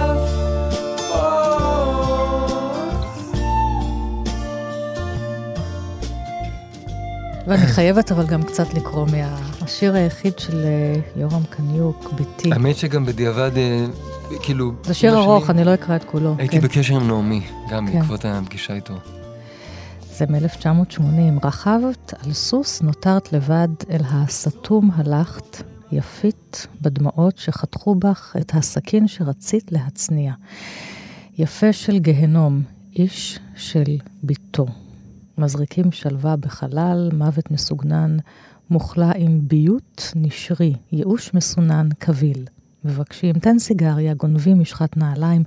[7.47, 12.53] ואני חייבת אבל גם קצת לקרוא מהשיר היחיד של אה, יורם קניוק, ביתי.
[12.53, 13.87] האמת שגם בדיעבד, אה,
[14.43, 14.73] כאילו...
[14.85, 16.35] זה שיר ארוך, אני לא אקרא את כולו.
[16.39, 16.67] הייתי כן.
[16.67, 18.01] בקשר עם נעמי, גם כן.
[18.01, 18.95] בעקבות הפגישה איתו.
[20.17, 21.47] זה מ-1980.
[21.47, 29.73] רכבת על סוס, נותרת לבד, אל הסתום הלכת, יפית בדמעות שחתכו בך את הסכין שרצית
[29.73, 30.33] להצניע.
[31.39, 32.63] יפה של גהנום,
[32.97, 34.67] איש של ביתו.
[35.39, 38.17] מזריקים שלווה בחלל, מוות מסוגנן,
[38.71, 42.45] מוכלה עם ביות נשרי, ייאוש מסונן, קביל.
[42.85, 45.43] מבקשים, תן סיגריה, גונבים משחת נעליים,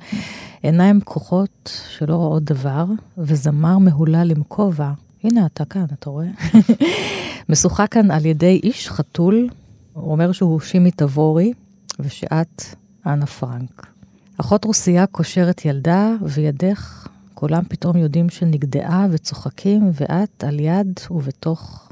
[0.61, 2.85] עיניים פקוחות שלא רואות דבר,
[3.17, 4.91] וזמר מהולל עם כובע.
[5.23, 6.27] הנה אתה כאן, אתה רואה?
[7.49, 9.49] משוחק כאן על ידי איש חתול,
[9.93, 11.53] הוא אומר שהוא שימי תבורי,
[11.99, 12.63] ושאת
[13.05, 13.87] אנה פרנק.
[14.37, 17.07] אחות רוסייה קושרת ילדה, וידך,
[17.39, 21.89] כולם פתאום יודעים שנגדעה וצוחקים, ואת על יד ובתוך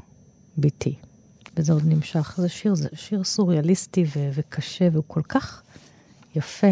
[0.56, 0.94] ביתי.
[1.56, 2.34] וזה עוד נמשך.
[2.36, 5.62] זה שיר, זה שיר סוריאליסטי ו- וקשה, והוא כל כך
[6.36, 6.66] יפה.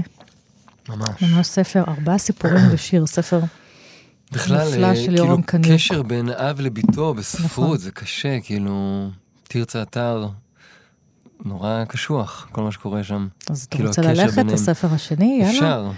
[0.89, 1.23] ממש.
[1.23, 3.41] ממש ספר, ארבעה סיפורים בשיר, ספר
[4.33, 5.75] בכלל, נפלא אה, של כאילו, יורם קניוק.
[5.75, 7.79] קשר בין אב לביתו בספרות, נכון.
[7.79, 9.09] זה קשה, כאילו,
[9.43, 10.29] תרצה אתר,
[11.45, 13.29] נורא קשוח, כל מה שקורה שם.
[13.51, 14.55] אז אתה כאילו, רוצה ללכת ביניהם.
[14.55, 15.39] לספר השני?
[15.41, 15.53] יאללה.
[15.53, 15.91] אפשר.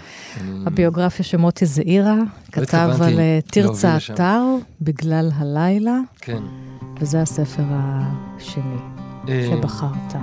[0.65, 2.15] הביוגרפיה שמוטי זעירה
[2.51, 3.97] כתב התכוונתי על אה, תרצה.
[4.13, 4.41] אתר
[4.81, 6.43] בגלל הלילה, כן.
[6.99, 8.77] וזה הספר השני
[9.29, 10.13] אה, שבחרת.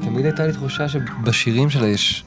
[0.00, 2.24] תמיד הייתה לי תחושה שבשירים שלה יש,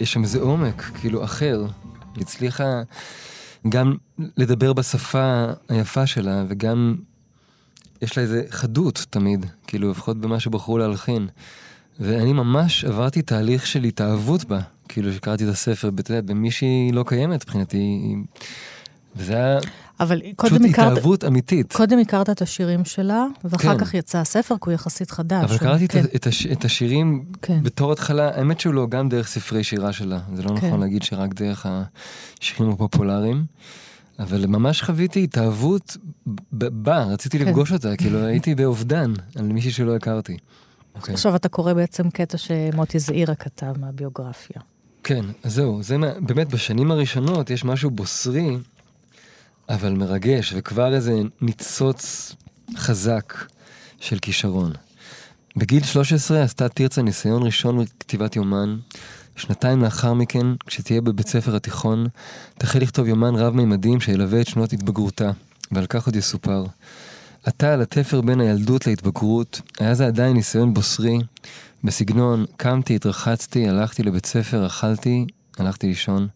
[0.00, 1.66] יש שם איזה עומק, כאילו, אחר.
[2.14, 2.82] היא הצליחה
[3.68, 3.94] גם
[4.36, 6.96] לדבר בשפה היפה שלה, וגם
[8.02, 11.28] יש לה איזה חדות תמיד, כאילו, לפחות במה שבחרו להלחין.
[12.00, 17.04] ואני ממש עברתי תהליך של התאהבות בה, כאילו, שקראתי את הספר, אתה יודע, במישהי לא
[17.06, 18.14] קיימת מבחינתי.
[19.16, 19.58] וזה היה
[20.00, 21.72] אבל פשוט קודם הכרת, התאהבות אמיתית.
[21.72, 23.84] קודם הכרת את השירים שלה, ואחר כן.
[23.84, 25.44] כך יצא הספר, כי הוא יחסית חדש.
[25.44, 27.62] אבל קראתי את כן, את הש- את השירים כן.
[27.62, 30.18] בתור התחלה, האמת שהוא לא, גם דרך ספרי שירה שלה.
[30.34, 30.66] זה לא כן.
[30.66, 31.66] נכון להגיד שרק דרך
[32.40, 33.44] השירים הפופולריים.
[34.18, 35.96] אבל ממש חוויתי התאהבות
[36.52, 37.44] בה, רציתי כן.
[37.44, 40.36] לפגוש אותה, כאילו הייתי באובדן על מישהי שלא הכרתי.
[40.94, 41.14] אוקיי.
[41.14, 44.62] עכשיו אתה קורא בעצם קטע שמוטי זעירה כתב מהביוגרפיה.
[45.04, 48.56] כן, אז זהו, זה מה- באמת בשנים הראשונות יש משהו בוסרי,
[49.68, 52.34] אבל מרגש, וכבר איזה ניצוץ
[52.76, 53.34] חזק
[54.00, 54.72] של כישרון.
[55.56, 58.76] בגיל 13 עשתה תרצה ניסיון ראשון בכתיבת יומן.
[59.36, 62.06] שנתיים לאחר מכן, כשתהיה בבית ספר התיכון,
[62.58, 65.30] תחל לכתוב יומן רב-מימדים שילווה את שנות התבגרותה,
[65.72, 66.64] ועל כך עוד יסופר.
[67.44, 71.18] עתה על התפר בין הילדות להתבגרות, היה זה עדיין ניסיון בוסרי,
[71.84, 75.26] בסגנון קמתי, התרחצתי, הלכתי לבית ספר, אכלתי,
[75.58, 76.28] הלכתי לישון.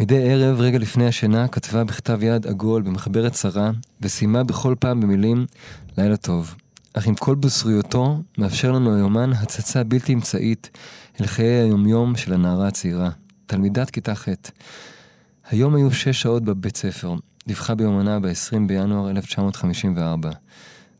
[0.00, 5.46] מדי ערב, רגע לפני השינה, כתבה בכתב יד עגול במחברת צרה, וסיימה בכל פעם במילים
[5.98, 6.54] לילה טוב.
[6.94, 10.70] אך עם כל בוסריותו, מאפשר לנו היומן הצצה בלתי אמצעית
[11.20, 13.10] אל חיי היומיום של הנערה הצעירה.
[13.46, 14.28] תלמידת כיתה ח'.
[15.50, 17.14] היום היו שש שעות בבית ספר.
[17.46, 20.30] דיווחה ביומנה ב-20 בינואר 1954.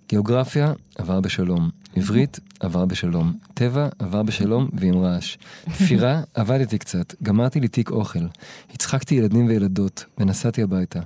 [0.08, 1.70] גיאוגרפיה עבר בשלום.
[1.96, 3.38] עברית עבר בשלום.
[3.54, 5.36] טבע עבר בשלום ועם רעש.
[5.64, 8.26] תפירה עבדתי קצת, גמרתי לי תיק אוכל.
[8.74, 11.00] הצחקתי ילדים וילדות, ונסעתי הביתה.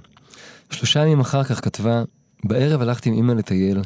[0.70, 2.02] שלושה ימים אחר כך כתבה,
[2.44, 3.80] בערב הלכתי עם אמא לטייל,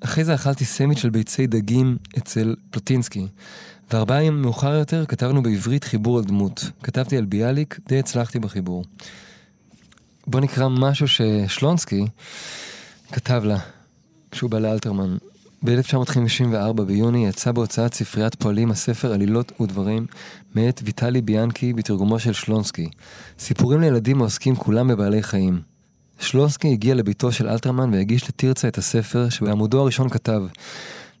[0.00, 3.26] אחרי זה אכלתי סמיץ' של ביצי דגים אצל פלוטינסקי,
[3.92, 6.70] וארבעה ימים מאוחר יותר כתבנו בעברית חיבור על דמות.
[6.82, 8.84] כתבתי על ביאליק, די הצלחתי בחיבור.
[10.26, 12.04] בוא נקרא משהו ששלונסקי
[13.12, 13.58] כתב לה
[14.30, 15.16] כשהוא בא לאלתרמן.
[15.64, 20.06] ב-1954 ביוני יצא בהוצאת ספריית פועלים הספר עלילות ודברים
[20.54, 22.88] מאת ויטלי ביאנקי בתרגומו של שלונסקי.
[23.38, 25.60] סיפורים לילדים העוסקים כולם בבעלי חיים.
[26.18, 30.42] שלונסקי הגיע לביתו של אלתרמן והגיש לתרצה את הספר שבעמודו הראשון כתב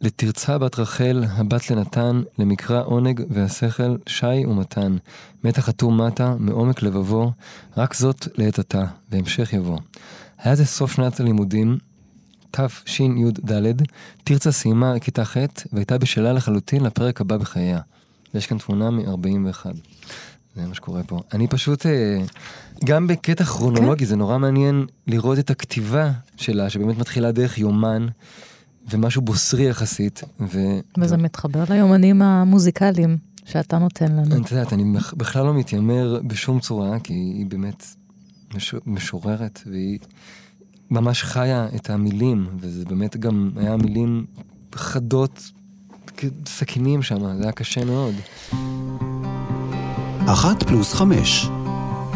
[0.00, 4.96] לתרצה בת רחל, הבת לנתן, למקרא עונג והשכל, שי ומתן.
[5.44, 7.32] מתח חתום מטה, מעומק לבבו,
[7.76, 9.78] רק זאת לעת עתה, והמשך יבוא.
[10.38, 11.78] היה זה סוף שנת הלימודים,
[12.50, 13.82] תשי"ד,
[14.24, 15.36] תרצה סיימה כיתה ח'
[15.72, 17.80] והייתה בשלה לחלוטין לפרק הבא בחייה.
[18.34, 19.66] ויש כאן תמונה מ-41.
[20.56, 21.20] זה מה שקורה פה.
[21.32, 22.20] אני פשוט, אה,
[22.84, 28.06] גם בקטע כרונולוגי, זה נורא מעניין לראות את הכתיבה שלה, שבאמת מתחילה דרך יומן,
[28.90, 30.58] ומשהו בוסרי יחסית, ו...
[30.98, 34.44] וזה מתחבר ליומנים המוזיקליים שאתה נותן לנו.
[34.44, 37.86] את יודעת, אני בכ- בכלל לא מתיימר בשום צורה, כי היא באמת
[38.54, 38.74] מש...
[38.86, 39.98] משוררת, והיא
[40.90, 44.26] ממש חיה את המילים, וזה באמת גם היה מילים
[44.74, 45.50] חדות,
[46.46, 48.14] סכינים שם, זה היה קשה מאוד.
[50.26, 51.46] אחת פלוס חמש.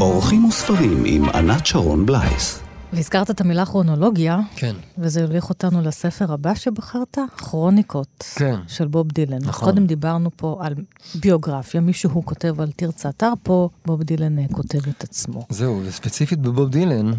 [0.00, 2.60] אורחים וספרים עם ענת שרון בלייס.
[2.92, 4.74] והזכרת את המילה כרונולוגיה, כן.
[4.98, 8.24] וזה יוליך אותנו לספר הבא שבחרת, כרוניקות.
[8.34, 8.56] כן.
[8.66, 9.38] של בוב דילן.
[9.42, 9.68] נכון.
[9.68, 10.74] קודם דיברנו פה על
[11.14, 15.46] ביוגרפיה, מישהו כותב על תרצה אתר, פה בוב דילן אה, כותב את עצמו.
[15.48, 17.10] זהו, וספציפית בבוב דילן,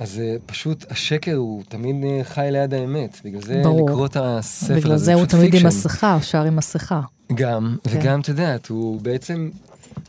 [0.00, 3.20] אז אה, פשוט השקר הוא תמיד אה, חי ליד האמת.
[3.24, 3.90] בגלל זה ברור.
[3.90, 5.66] לקרוא את הספר הזה, בגלל זה הוא תמיד עם fiction.
[5.66, 7.00] מסכה, שר עם מסכה.
[7.34, 7.98] גם, כן.
[7.98, 9.50] וגם, את יודעת, הוא בעצם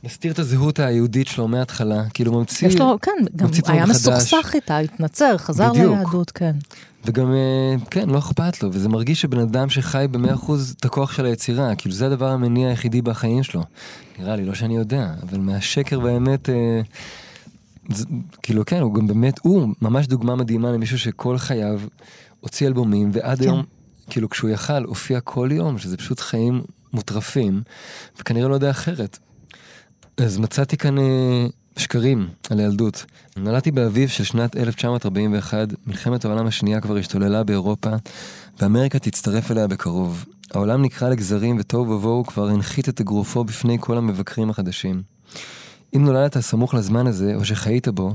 [0.04, 3.86] מסתיר את הזהות היהודית שלו מההתחלה, כאילו ממציא, יש לו, כן, גם היה.
[3.86, 5.96] מסוכסך איתה, התנצר, חזר בדיוק.
[5.96, 6.56] ליהדות, כן.
[7.06, 11.12] וגם, אה, כן, לא אכפת לו, וזה מרגיש שבן אדם שחי במאה אחוז את הכוח
[11.14, 13.64] של היצירה, כאילו זה הדבר המניע היחידי בחיים שלו.
[14.20, 16.82] נראה לי, לא שאני יודע, אבל מהשקר והאמת, אה,
[17.96, 18.06] זה,
[18.44, 21.82] כאילו כן, הוא גם באמת, הוא ממש דוגמה מדהימה למישהו שכל חייו
[22.40, 23.44] הוציא אלבומים, ועד כן.
[23.44, 23.64] היום,
[24.10, 26.62] כאילו כשהוא יכל, הופיע כל יום, שזה פשוט חיים
[26.94, 27.62] מוטרפים,
[28.20, 29.20] וכנראה לא יודע אחרת.
[30.18, 31.46] אז מצאתי כאן אה,
[31.78, 33.06] שקרים על הילדות.
[33.38, 37.90] נולדתי באביב של שנת 1941, מלחמת העולם השנייה כבר השתוללה באירופה,
[38.60, 40.26] ואמריקה תצטרף אליה בקרוב.
[40.54, 45.02] העולם נקרע לגזרים ותוהו ובוהו כבר הנחית את אגרופו בפני כל המבקרים החדשים.
[45.96, 48.14] אם נולדת סמוך לזמן הזה, או שחיית בו,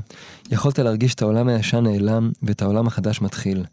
[0.51, 3.63] יכולת להרגיש את העולם הישן נעלם ואת העולם החדש מתחיל.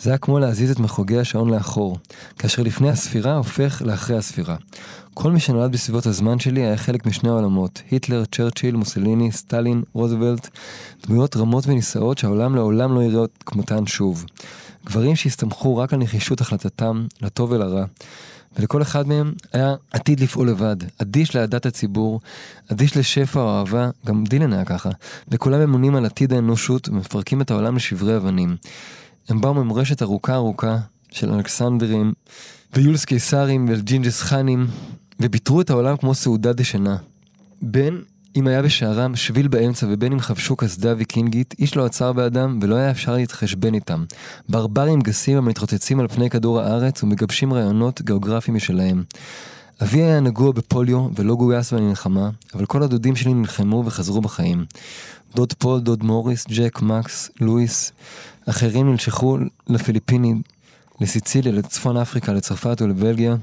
[0.00, 1.98] זה היה כמו להזיז את מחוגי השעון לאחור,
[2.38, 4.56] כאשר לפני הספירה הופך לאחרי הספירה.
[5.14, 10.48] כל מי שנולד בסביבות הזמן שלי היה חלק משני העולמות, היטלר, צ'רצ'יל, מוסליני, סטלין, רוזוולט,
[11.06, 14.24] דמויות רמות ונישאות שהעולם לעולם לא יראה כמותן שוב.
[14.86, 17.84] גברים שהסתמכו רק על נחישות החלטתם, לטוב ולרע.
[18.58, 22.20] ולכל אחד מהם היה עתיד לפעול לבד, אדיש לאהדת הציבור,
[22.72, 24.90] אדיש לשפע או אהבה, גם דילן היה ככה,
[25.28, 28.56] וכולם אמונים על עתיד האנושות ומפרקים את העולם לשברי אבנים.
[29.28, 30.78] הם באו ממורשת ארוכה ארוכה
[31.10, 32.12] של אלכסנדרים,
[32.76, 34.66] ויוליוס קיסרים וג'ינג'ס חאנים,
[35.20, 36.96] וביתרו את העולם כמו סעודה דשנה.
[37.62, 38.02] בין
[38.36, 42.76] אם היה בשערם שביל באמצע ובין אם חבשו קסדה ויקינגית, איש לא עצר בעדם ולא
[42.76, 44.04] היה אפשר להתחשבן איתם.
[44.48, 49.04] ברברים גסים המתרוצצים על פני כדור הארץ ומגבשים רעיונות גיאוגרפיים משלהם.
[49.82, 54.64] אבי היה נגוע בפוליו ולא גויס במלחמה, אבל כל הדודים שלי נלחמו וחזרו בחיים.
[55.34, 57.92] דוד פול, דוד מוריס, ג'ק, מקס, לואיס,
[58.46, 59.38] אחרים נשלחו
[59.68, 60.42] לפיליפינים,
[61.00, 63.36] לסיציליה, לצפון אפריקה, לצרפת ולבלגיה.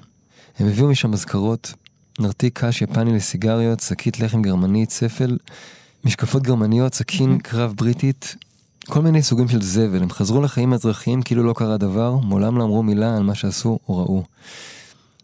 [0.59, 1.73] הם הביאו משם מזכרות,
[2.19, 5.37] נרתיק קש יפני לסיגריות, שקית לחם גרמנית, צפל,
[6.05, 8.35] משקפות גרמניות, סכין קרב בריטית,
[8.85, 10.03] כל מיני סוגים של זבל.
[10.03, 13.79] הם חזרו לחיים האזרחיים כאילו לא קרה דבר, מעולם לא אמרו מילה על מה שעשו
[13.89, 14.23] או ראו.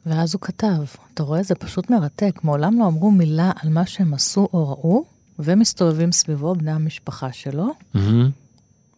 [0.06, 0.78] ואז הוא כתב,
[1.14, 5.06] אתה רואה, זה פשוט מרתק, מעולם לא אמרו מילה על מה שהם עשו או ראו,
[5.40, 8.30] ומסתובבים סביבו בני המשפחה שלו, מהמם.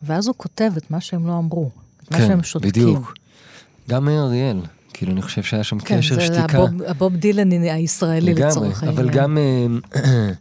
[0.01, 1.69] ואז הוא כותב את מה שהם לא אמרו,
[2.03, 2.69] את מה כן, שהם שותקים.
[2.69, 3.13] בדיוק.
[3.89, 4.59] גם מאיר אריאל,
[4.97, 6.57] כאילו אני חושב שהיה שם כן, קשר זה שתיקה.
[6.57, 8.99] הבוב, הבוב דילן הישראלי לגמרי, לצורך העניין.
[8.99, 9.65] אבל גם אה,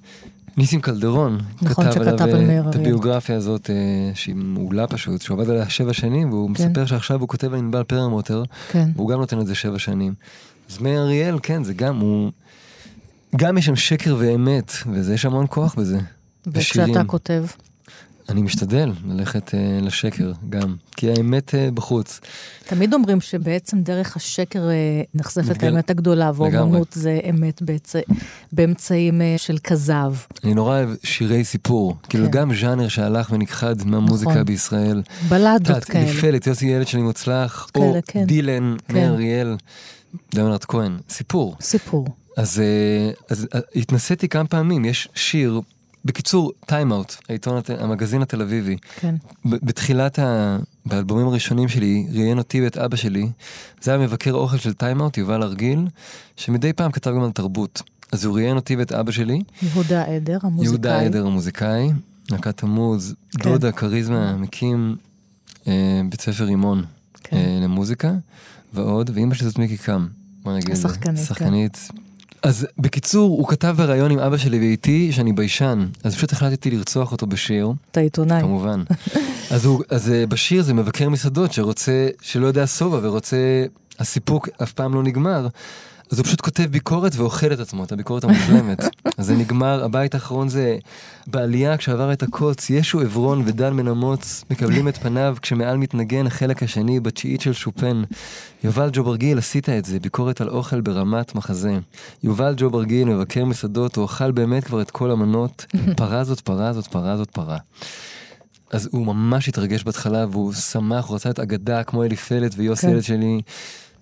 [0.57, 2.75] ניסים קלדרון נכון, כתב עליו על אה, את.
[2.75, 3.75] הביוגרפיה הזאת, אה,
[4.15, 6.69] שהיא מעולה פשוט, שהוא עבד עליה שבע שנים, והוא כן.
[6.69, 8.89] מספר שעכשיו הוא כותב על ענבל פרמוטר, כן.
[8.97, 10.15] והוא גם נותן את זה שבע שנים.
[10.71, 12.31] אז מאיר אריאל, כן, זה גם, הוא...
[13.37, 15.99] גם יש שם שקר ואמת, וזה יש המון כוח בזה.
[16.47, 17.05] וכשאתה.
[17.05, 17.45] כותב,
[18.29, 22.21] אני משתדל ללכת אה, לשקר גם, כי האמת אה, בחוץ.
[22.67, 24.75] תמיד אומרים שבעצם דרך השקר אה,
[25.15, 26.57] נחשפת מתגל- האמת הגדולה, לגמרי.
[26.59, 27.93] ואומנות זה אמת באצ...
[28.53, 30.15] באמצעים אה, של כזב.
[30.45, 32.31] אני נורא אוהב שירי סיפור, כאילו כן.
[32.31, 34.45] גם ז'אנר שהלך ונכחד מהמוזיקה נכון.
[34.45, 35.03] בישראל.
[35.29, 36.05] בלדות כאלה.
[36.05, 38.25] נפלת, יוסי ילד שלי מוצלח, או כאלה, כן.
[38.25, 38.95] דילן, כן.
[38.95, 39.57] מאיר אריאל,
[40.35, 41.57] ליאונרד כהן, סיפור.
[41.61, 42.07] סיפור.
[42.37, 42.63] אז,
[43.31, 45.61] אז אה, התנסיתי כמה פעמים, יש שיר,
[46.05, 48.77] בקיצור, טיים-אאוט, העיתון, הת- המגזין התל אביבי.
[49.01, 49.15] כן.
[49.45, 50.59] בתחילת ה...
[50.87, 53.29] באלבומים הראשונים שלי, ראיין אותי ואת אבא שלי,
[53.83, 55.87] זה היה מבקר אוכל של טיים-אאוט, יובל ארגיל,
[56.37, 57.83] שמדי פעם כתב גם על תרבות.
[58.13, 60.73] אז הוא ראיין אותי ואת אבא שלי, יהודה עדר, המוזיקאי.
[60.73, 61.91] יהודה עדר המוזיקאי,
[62.31, 63.45] להקת תמוז, כן.
[63.51, 64.97] דודה כריזמה, מקים
[65.69, 65.73] אה,
[66.11, 66.85] בית ספר רימון
[67.23, 67.37] כן.
[67.37, 68.13] אה, למוזיקה,
[68.75, 70.07] ועוד, ואימא שלי זאת מיקי קם,
[70.43, 70.71] בוא נגיד.
[70.71, 70.89] את זה.
[70.89, 71.97] השחקנית, כן.
[72.45, 77.13] אז בקיצור, הוא כתב בריאיון עם אבא שלי ואיתי שאני ביישן, אז פשוט החלטתי לרצוח
[77.13, 78.41] אותו בשיר, אתה עיתונאי.
[78.41, 78.83] כמובן.
[79.51, 83.65] אז, הוא, אז אה, בשיר זה מבקר מסעדות שרוצה, שלא יודע שובע ורוצה,
[83.99, 85.47] הסיפוק אף פעם לא נגמר.
[86.11, 88.79] אז הוא פשוט כותב ביקורת ואוכל את עצמו, את הביקורת המושלמת.
[89.19, 90.77] אז זה נגמר, הבית האחרון זה
[91.27, 96.63] בעלייה כשעבר את הקוץ, ישו עברון ודן בן אמוץ מקבלים את פניו כשמעל מתנגן החלק
[96.63, 98.03] השני בתשיעית של שופן.
[98.65, 101.79] יובל ג'וברגיל עשית את זה, ביקורת על אוכל ברמת מחזה.
[102.23, 106.87] יובל ג'וברגיל מבקר מסעדות, הוא אכל באמת כבר את כל המנות, פרה זאת פרה זאת
[106.87, 107.59] פרה זאת פרה.
[108.71, 112.93] אז הוא ממש התרגש בהתחלה והוא שמח, הוא רצה את אגדה כמו אליפלת ויוסי כן.
[112.93, 113.41] ילד שלי.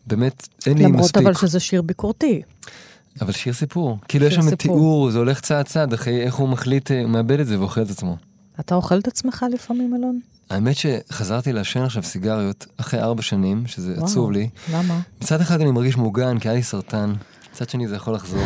[0.07, 1.23] באמת, אין לי למרות מספיק.
[1.23, 2.43] אבל שזה שיר ביקורתי.
[3.21, 3.99] אבל שיר סיפור.
[4.09, 4.77] כאילו יש שיר שם סיפור.
[4.77, 7.83] תיאור, זה הולך צעד צעד, אחרי איך הוא מחליט, אה, הוא מאבד את זה ואוכל
[7.83, 8.17] את עצמו.
[8.61, 10.21] אתה אוכל את עצמך לפעמים, אלון?
[10.51, 14.05] האמת שחזרתי לעשן עכשיו סיגריות אחרי ארבע שנים, שזה וואו.
[14.05, 14.49] עצוב לי.
[14.73, 15.01] למה?
[15.23, 17.13] מצד אחד אני מרגיש מוגן, כי היה לי סרטן,
[17.53, 18.43] מצד שני זה יכול לחזור.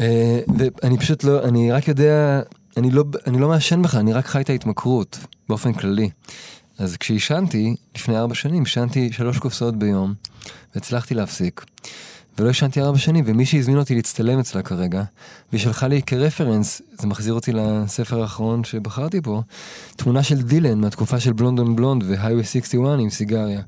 [0.00, 2.40] אה, ואני פשוט לא, אני רק יודע,
[2.76, 6.10] אני לא, אני לא מעשן בכלל, אני רק חי את ההתמכרות, באופן כללי.
[6.78, 10.14] אז כשעישנתי, לפני ארבע שנים, עישנתי שלוש קופסאות ביום,
[10.74, 11.64] והצלחתי להפסיק.
[12.38, 15.02] ולא עישנתי ארבע שנים, ומי שהזמין אותי להצטלם אצלה כרגע,
[15.52, 19.42] והיא שלחה לי כרפרנס, זה מחזיר אותי לספר האחרון שבחרתי פה,
[19.96, 23.60] תמונה של דילן מהתקופה של בלונד און בלונד והיווי 61 עם סיגריה.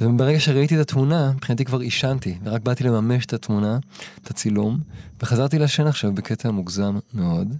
[0.00, 3.78] וברגע שראיתי את התמונה, מבחינתי כבר עישנתי, ורק באתי לממש את התמונה,
[4.22, 4.78] את הצילום,
[5.22, 7.56] וחזרתי לעשן עכשיו בקטע מוגזם מאוד.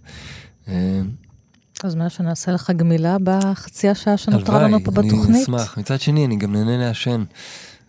[1.85, 5.43] אז מה שנעשה לך גמילה בחצי השעה שנותרה הלוואי, לנו פה אני בתוכנית?
[5.43, 5.79] אשמח.
[5.79, 7.25] מצד שני, אני גם נהנה לעשן.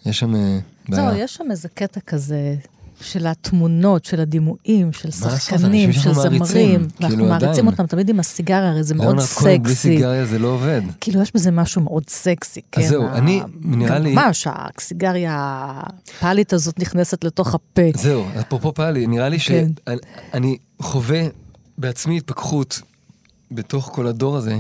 [0.06, 1.10] יש שם אה, בעיה.
[1.12, 2.56] זהו, יש שם איזה קטע כזה
[3.02, 6.82] של התמונות, של הדימויים, של שחקנים, של מעריצים, זמרים.
[6.82, 7.68] אנחנו כאילו, מעריצים עדיין.
[7.68, 9.88] אותם תמיד עם הסיגריה, הרי זה מאוד ליאונרד כהן בלי סקסי.
[9.96, 10.82] סיגריה זה לא עובד.
[11.02, 12.82] כאילו, יש בזה משהו מאוד סקסי, כן?
[12.88, 15.36] זהו, ה- אני, נראה לי- ממש, הסיגריה
[16.18, 17.82] הפאלית הזאת נכנסת לתוך הפה.
[17.96, 19.68] זהו, אפרופו פאלי, נראה לי כן.
[20.30, 21.22] שאני חווה
[21.78, 22.82] בעצמי התפכחות
[23.52, 24.60] בתוך כל הדור הזה,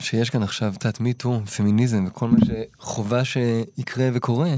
[0.00, 4.54] שיש כאן עכשיו, יודעת, מיטו, פמיניזם וכל מה שחובה שיקרה וקורה.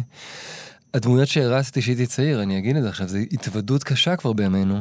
[0.94, 4.81] הדמויות שהרצתי כשהייתי צעיר, אני אגיד את זה עכשיו, זו התוודות קשה כבר בימינו.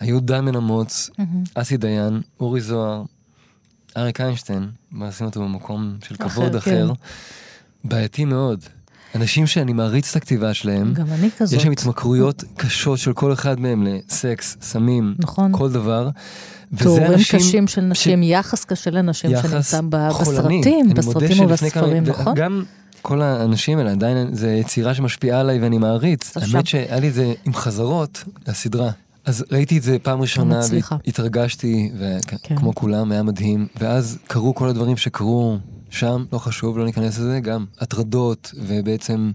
[0.00, 1.10] היו דן בן אמוץ,
[1.54, 3.02] אסי דיין, אורי זוהר,
[3.96, 6.58] אריק איינשטיין, מה עשינו אותו במקום של כבוד כן.
[6.58, 6.92] אחר.
[7.84, 8.64] בעייתי מאוד.
[9.14, 11.56] אנשים שאני מעריץ את הכתיבה שלהם, גם אני כזאת.
[11.56, 15.52] יש שם התמכרויות קשות של כל אחד מהם לסקס, סמים, נכון.
[15.52, 16.10] כל דבר.
[16.76, 20.60] תיאורים אנשים קשים של נשים, יחס קשה לנשים שנמצא חולני.
[20.60, 22.34] בסרטים, בסרטים כמה- ובספרים, נכון?
[22.34, 22.62] גם
[23.02, 26.36] כל האנשים האלה, עדיין זה יצירה שמשפיעה עליי ואני מעריץ.
[26.36, 28.90] האמת שהיה לי את זה עם חזרות לסדרה.
[29.24, 30.60] אז ראיתי את זה פעם ראשונה.
[31.06, 31.90] והתרגשתי,
[32.26, 32.54] כן.
[32.54, 33.66] וכמו כולם, היה מדהים.
[33.80, 35.58] ואז קרו כל הדברים שקרו
[35.90, 39.30] שם, לא חשוב, לא ניכנס לזה, גם הטרדות, ובעצם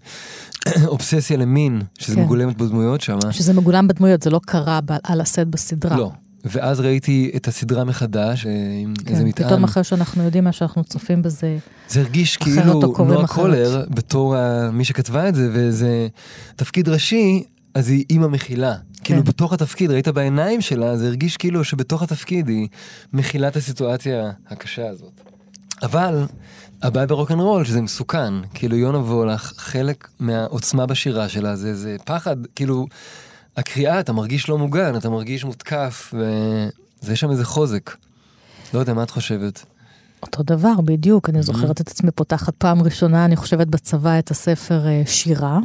[0.88, 2.22] אובססיה למין, שזה כן.
[2.22, 3.18] מגולמת בדמויות שם.
[3.32, 5.98] שזה מגולם בדמויות, זה לא קרה על הסט בסדרה.
[5.98, 6.12] לא.
[6.46, 9.48] ואז ראיתי את הסדרה מחדש, אה, עם איזה כן, מטען.
[9.48, 11.58] פתאום אחרי שאנחנו יודעים מה שאנחנו צופים בזה.
[11.90, 13.28] זה הרגיש כאילו נועה.
[13.28, 14.36] קולר, בתור
[14.72, 16.08] מי שכתבה את זה, וזה
[16.56, 18.76] תפקיד ראשי, אז היא אימא מכילה.
[19.04, 22.68] כאילו בתוך התפקיד, ראית בעיניים שלה, זה הרגיש כאילו שבתוך התפקיד היא
[23.14, 25.22] מכילה את הסיטואציה הקשה הזאת.
[25.84, 26.26] אבל
[26.82, 32.88] הבעיה ברוקנרול שזה מסוכן, כאילו יונה וולך, חלק מהעוצמה בשירה שלה זה, זה פחד, כאילו,
[33.58, 36.14] הקריאה, אתה מרגיש לא מוגן, אתה מרגיש מותקף,
[37.04, 37.92] ויש שם איזה חוזק.
[38.74, 39.66] לא יודע, מה את חושבת?
[40.24, 41.30] אותו דבר, בדיוק.
[41.30, 45.60] אני זוכרת את עצמי פותחת פעם ראשונה, אני חושבת בצבא, את הספר אה, שירה,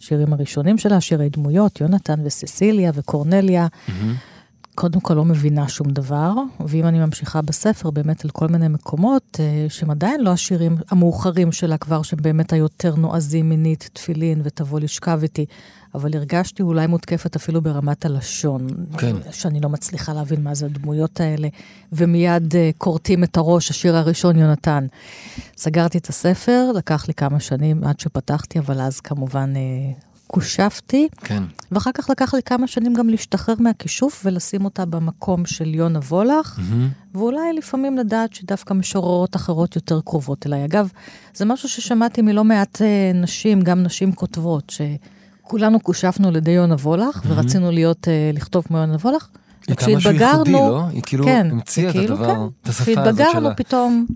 [0.00, 3.66] שירים הראשונים שלה, שירי דמויות, יונתן וססיליה וקורנליה.
[4.74, 6.32] קודם כל לא מבינה שום דבר,
[6.66, 11.52] ואם אני ממשיכה בספר, באמת על כל מיני מקומות, אה, שהם עדיין לא השירים המאוחרים
[11.52, 15.46] שלה כבר, שהם באמת היותר נועזים מינית, תפילין ותבוא לשכב איתי,
[15.96, 18.66] אבל הרגשתי אולי מותקפת אפילו ברמת הלשון.
[18.98, 19.16] כן.
[19.30, 21.48] שאני לא מצליחה להבין מה זה הדמויות האלה,
[21.92, 24.86] ומיד uh, כורתים את הראש, השיר הראשון, יונתן.
[25.56, 31.42] סגרתי את הספר, לקח לי כמה שנים עד שפתחתי, אבל אז כמובן uh, קושפתי, כן.
[31.72, 36.60] ואחר כך לקח לי כמה שנים גם להשתחרר מהכישוף ולשים אותה במקום של יונה וולך,
[37.14, 40.64] ואולי לפעמים לדעת שדווקא משוררות אחרות יותר קרובות אליי.
[40.64, 40.88] אגב,
[41.34, 44.70] זה משהו ששמעתי מלא מעט אה, נשים, גם נשים כותבות,
[45.46, 49.28] שכולנו קושפנו על ידי יונה וולך, ורצינו להיות, אה, לכתוב כמו יונה וולך.
[49.68, 50.86] הייתה משהו ייחודי, לא?
[50.92, 52.40] היא כאילו כן, המציאה את כאילו הדבר, כן.
[52.62, 53.54] את השפה הזאת כשהתבגרנו שלה.
[53.54, 54.06] פתאום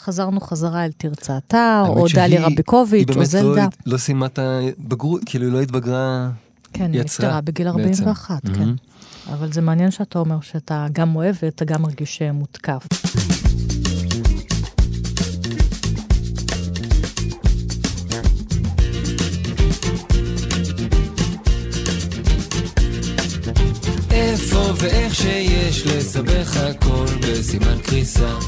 [0.00, 3.64] חזרנו חזרה אל תרצתה, האמת או דליה היא רביקוביץ', או באמת לא זלדה.
[3.64, 6.30] הת- לא סיימה את הבגרות, כאילו היא לא התבגרה.
[6.72, 7.80] כן, היא נפטרה בגיל בעצם.
[8.08, 8.68] 41, כן.
[9.32, 12.82] אבל זה מעניין שאתה אומר שאתה גם אוהב ואתה גם מרגיש אה, מותקף.
[24.86, 28.38] ואיך שיש לסבך הכל בסימן קריסה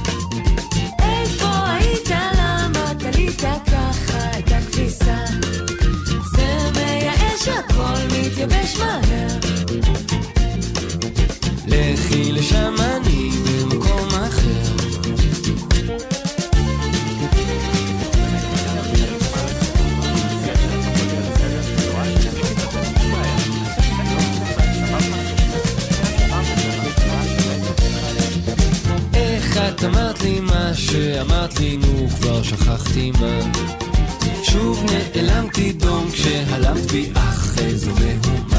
[0.98, 2.10] איפה היית?
[2.10, 5.24] למה תלית ככה את הכביסה?
[6.36, 9.28] זה מייאש, הכל מתייבש מהר.
[11.66, 12.74] לכי לשם
[30.98, 33.40] שאמרת לי, נו כבר שכחתי מה.
[34.42, 38.57] שוב נעלמתי דום כשהלמת בי, אך איזו מהומה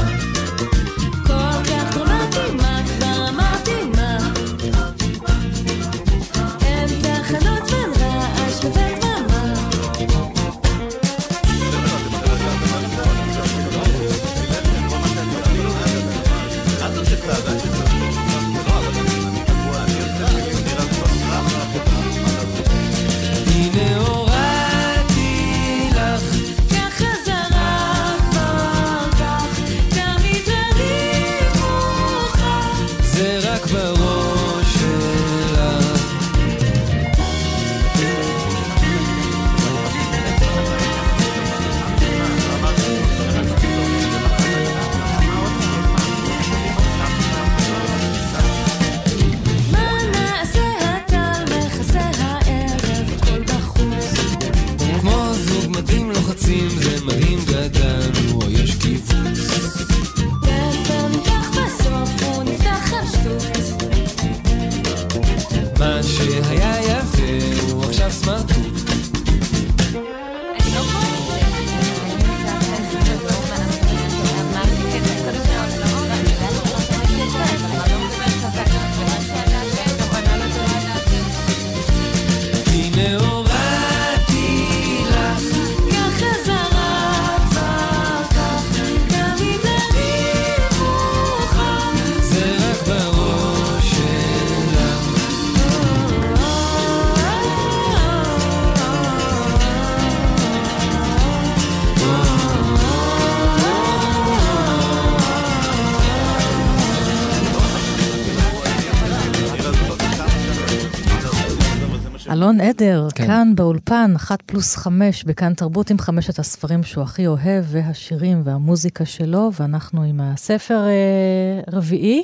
[112.50, 113.26] אלון עדר, כן.
[113.26, 119.04] כאן באולפן, אחת פלוס חמש, בכאן תרבות עם חמשת הספרים שהוא הכי אוהב, והשירים והמוזיקה
[119.04, 122.22] שלו, ואנחנו עם הספר אה, רביעי,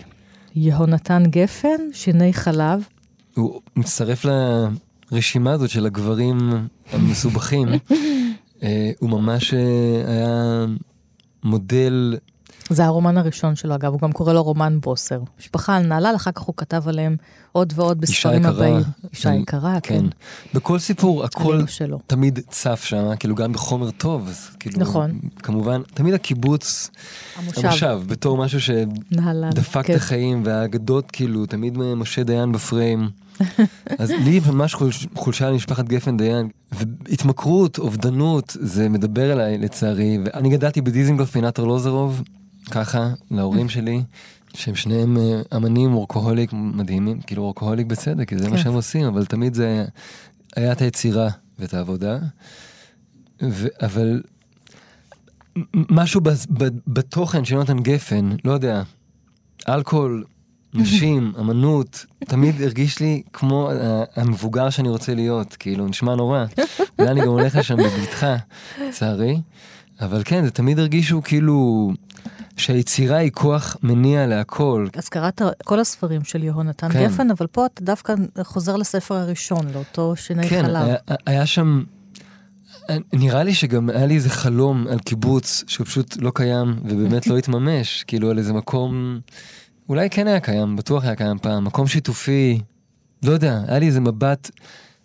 [0.55, 2.89] יהונתן גפן, שיני חלב.
[3.35, 4.25] הוא מצטרף
[5.13, 6.39] לרשימה הזאת של הגברים
[6.93, 7.69] המסובכים.
[8.63, 9.61] אה, הוא ממש אה,
[10.07, 10.65] היה
[11.45, 12.17] מודל
[12.71, 15.21] זה הרומן הראשון שלו, אגב, הוא גם קורא לו רומן בוסר.
[15.41, 17.17] משפחה על נהלל, אחר כך הוא כתב עליהם
[17.53, 18.51] עוד ועוד אישה בספרים יקרה.
[18.69, 18.83] הבאים.
[19.13, 20.01] אישה יקרה, כן.
[20.01, 20.07] כן.
[20.55, 21.99] בכל סיפור הכל שלו.
[22.07, 25.19] תמיד צף שם, כאילו גם בחומר טוב, אז כאילו, נכון.
[25.39, 26.91] כמובן, תמיד הקיבוץ,
[27.37, 27.65] המושב.
[27.67, 28.61] המושב, בתור משהו.
[28.61, 29.93] שדפק כן.
[29.93, 33.09] את החיים, והאגדות כאילו, תמיד משה דיין בפריים.
[33.99, 40.49] אז לי ממש חולש- חולשה למשפחת גפן דיין, והתמכרות, אובדנות, זה מדבר אליי לצערי, ואני
[40.51, 42.23] גדלתי בדיזינגוף פינת ארלוזרוב,
[42.71, 44.03] ככה, להורים שלי.
[44.55, 48.63] שהם שניהם אה, אמנים וורקוהוליק מדהימים, כאילו וורקוהוליק בצדק, כי זה מה כן.
[48.63, 49.85] שהם עושים, אבל תמיד זה
[50.57, 52.19] היה את היצירה ואת העבודה.
[53.43, 54.23] ו- אבל
[55.75, 58.83] משהו בז- ב- בתוכן של יונתן גפן, לא יודע,
[59.69, 60.25] אלכוהול,
[60.75, 66.45] נשים, אמנות, תמיד הרגיש לי כמו ה- המבוגר שאני רוצה להיות, כאילו, נשמע נורא.
[66.99, 68.37] אולי אני גם הולך לשם בבטחה,
[68.89, 69.41] לצערי.
[70.01, 71.91] אבל כן, זה תמיד הרגישו כאילו
[72.57, 74.87] שהיצירה היא כוח מניע להכל.
[74.97, 77.07] אז קראת כל הספרים של יהונתן כן.
[77.07, 80.85] גפן, אבל פה אתה דווקא חוזר לספר הראשון, לאותו שיני כן, חלב.
[80.85, 80.97] היה,
[81.27, 81.83] היה שם,
[83.13, 87.37] נראה לי שגם היה לי איזה חלום על קיבוץ שהוא פשוט לא קיים ובאמת לא
[87.39, 89.21] התממש, כאילו על איזה מקום,
[89.89, 92.61] אולי כן היה קיים, בטוח היה קיים פעם, מקום שיתופי,
[93.25, 94.51] לא יודע, היה לי איזה מבט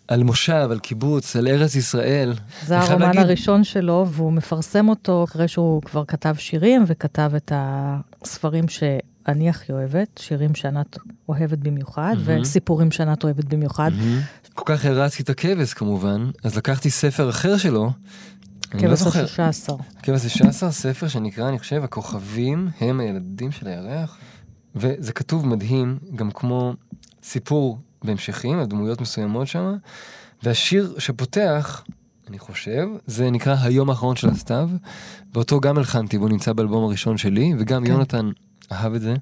[0.08, 2.32] על מושב, על קיבוץ, על ארץ ישראל.
[2.66, 7.52] זה הרומן להגיד- הראשון שלו, והוא מפרסם אותו אחרי שהוא כבר כתב שירים, וכתב את
[7.54, 10.98] הספרים שאני הכי אוהבת, שירים שענת
[11.28, 12.40] אוהבת במיוחד, מהמם.
[12.42, 13.90] וסיפורים שענת אוהבת במיוחד.
[13.96, 14.20] מהמם.
[14.54, 17.90] כל כך הרצתי את הכבש כמובן, אז לקחתי ספר אחר שלו,
[18.74, 19.76] לא כבש השישה עשר.
[20.02, 24.18] כבש 16, ספר שנקרא, אני חושב, הכוכבים הם הילדים של הירח.
[24.76, 26.74] וזה כתוב מדהים, גם כמו
[27.22, 29.74] סיפור בהמשכים, על דמויות מסוימות שם.
[30.42, 31.84] והשיר שפותח,
[32.28, 34.70] אני חושב, זה נקרא היום האחרון של הסתיו,
[35.34, 37.90] ואותו גם הלחנתי, והוא נמצא באלבום הראשון שלי, וגם כן.
[37.90, 38.30] יונתן
[38.72, 39.14] אהב את זה.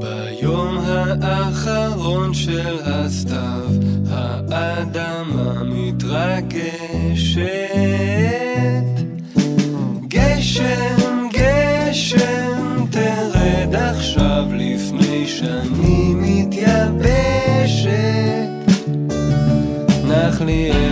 [0.00, 0.78] ביום
[1.22, 3.83] האחרון של הסתיו,
[7.36, 8.84] מתרגשת.
[10.08, 17.14] גשם, גשם, תרד עכשיו לפני שאני מתייבשת.
[20.04, 20.83] נחליאלי רוקד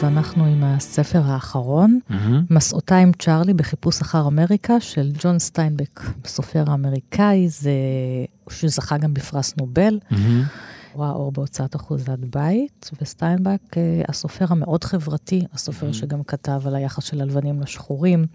[0.01, 2.43] ואנחנו עם הספר האחרון, מהמם.
[2.49, 7.71] מסעותיים צ'ארלי בחיפוש אחר אמריקה של ג'ון סטיינבק, סופר האמריקאי, זה,
[8.49, 9.99] שזכה גם בפרס נובל.
[10.11, 10.43] מהמם.
[10.97, 17.03] ראה אור בהוצאת אחוזת בית, וסטיינבק, אה, הסופר המאוד חברתי, הסופר שגם כתב על היחס
[17.03, 18.25] של הלבנים לשחורים,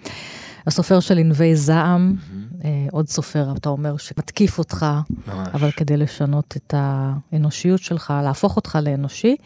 [0.66, 2.16] הסופר של ענבי זעם,
[2.64, 4.86] אה, עוד סופר, אתה אומר, שמתקיף אותך,
[5.26, 5.48] ממש.
[5.54, 9.36] אבל כדי לשנות את האנושיות שלך, להפוך אותך לאנושי,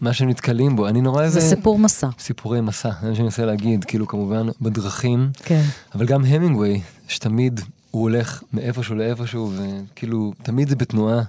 [0.00, 1.56] מה שהם נתקלים בו, אני נורא זה איזה...
[1.56, 2.08] סיפור מסע.
[2.18, 5.62] סיפורי מסע, זה מה שאני מנסה להגיד, כאילו כמובן בדרכים, כן,
[5.94, 7.60] אבל גם המינגווי, שתמיד
[7.90, 11.22] הוא הולך מאיפשהו לאיפשהו, וכאילו, תמיד זה בתנועה.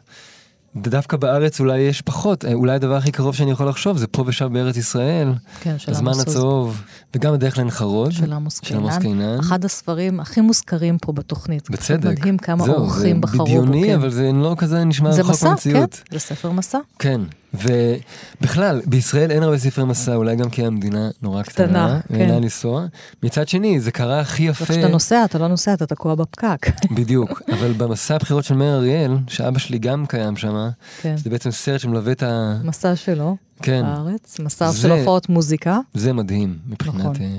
[0.82, 4.24] דווקא בארץ אולי יש פחות, אה, אולי הדבר הכי קרוב שאני יכול לחשוב זה פה
[4.28, 6.12] ושם בארץ ישראל, כן, של הזמן.
[6.22, 6.82] הצהוב,
[7.16, 9.40] וגם הדרך לעין חרוד, של עמוס קינן.
[9.40, 11.70] אחד הספרים הכי מוזכרים פה בתוכנית.
[11.70, 12.20] בצדק.
[12.20, 13.52] מדהים כמה זהו, אורחים בחרו בו.
[13.52, 13.96] זה בדיוני, כן.
[13.96, 16.02] אבל זה לא כזה נשמע זה רחוק מסע, כן, במציאות.
[16.12, 16.80] זה ספר מסע.
[17.00, 17.22] כן,
[17.54, 22.30] ובכלל, בישראל אין הרבה ספרי מסע, אולי גם כי המדינה נורא קטנה, קטנה, כן.
[22.30, 22.86] לאן לנסוע.
[23.24, 24.64] מצד שני, זה קרה הכי יפה.
[24.64, 26.68] וכשאתה נוסע, אתה לא נוסע, אתה תקוע בפקק.
[26.92, 30.70] בדיוק, אבל במסע הבחירות של מאיר אריאל, שאבא שלי גם קיים שם,
[31.02, 31.18] כן.
[31.18, 32.58] זה בעצם סרט שמלווה את ה...
[32.64, 35.80] מסע שלו, כן, בארץ, מסע זה- של הופעות מוזיקה.
[35.94, 37.16] זה מדהים מבחינת נכון.
[37.22, 37.38] אה,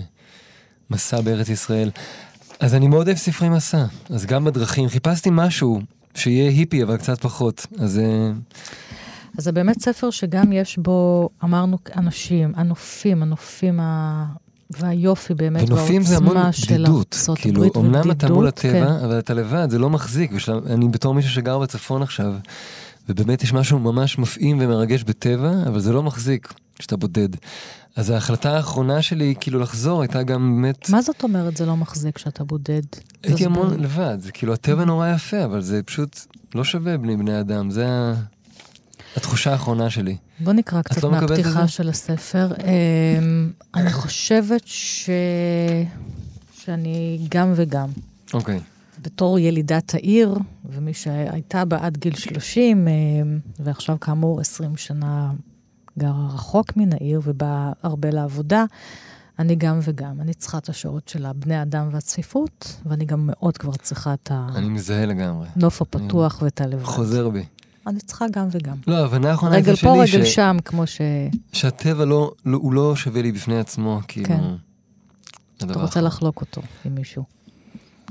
[0.90, 1.90] מסע בארץ ישראל.
[2.60, 5.80] אז אני מאוד אוהב ספרי מסע, אז גם בדרכים חיפשתי משהו
[6.14, 8.30] שיהיה היפי אבל קצת פחות, אז אה,
[9.38, 14.26] אז זה באמת ספר שגם יש בו, אמרנו, אנשים, הנופים, הנופים ה...
[14.70, 16.36] והיופי באמת, ונופים זה המון
[16.68, 19.04] בדידות, כאילו אמנם אתה מול הטבע, כן.
[19.04, 20.32] אבל אתה לבד, זה לא מחזיק,
[20.66, 22.32] אני בתור מישהו שגר בצפון עכשיו,
[23.08, 27.28] ובאמת יש משהו ממש מפעים ומרגש בטבע, אבל זה לא מחזיק כשאתה בודד.
[27.96, 32.18] אז ההחלטה האחרונה שלי כאילו לחזור הייתה גם באמת, מה זאת אומרת זה לא מחזיק
[32.18, 32.82] שאתה בודד?
[33.22, 33.44] הייתי.
[33.44, 36.20] המון לבד, זה כאילו הטבע נורא יפה, אבל זה פשוט
[36.54, 38.14] לא שווה בני בני אדם, זה ה-
[39.16, 40.16] התחושה האחרונה שלי.
[40.40, 41.68] בוא נקרא קצת לא מהפתיחה?
[41.68, 42.52] של הספר.
[42.64, 45.10] אמ, אני חושבת ש...
[46.52, 47.88] שאני גם וגם.
[48.34, 48.60] אוקיי.
[49.02, 50.34] בתור ילידת העיר,
[50.64, 55.30] ומי שהייתה בה עד גיל 30, אמ, ועכשיו כאמור 20 שנה
[55.98, 58.64] גרה רחוק מן העיר ובאה הרבה לעבודה,
[59.38, 60.20] אני גם וגם.
[60.20, 64.68] אני צריכה את השעות של הבני אדם והצפיפות, ואני גם מאוד כבר צריכה את אני
[64.68, 65.48] מזהה לגמרי.
[65.56, 66.82] הנוף הפתוח ואת הלבד.
[66.84, 67.44] חוזר בי.
[67.86, 68.76] אני צריכה גם וגם.
[68.86, 71.00] לא, ההבנה האחרונה רגל הייתה פה, שלי רגל ש- שם, כמו ש...
[71.52, 74.28] שהטבע לא, לא, הוא לא שווה לי בפני עצמו, כאילו.
[74.28, 74.42] כן.
[75.60, 76.00] הדבר אתה רוצה.
[76.00, 77.24] לחלוק אותו עם מישהו.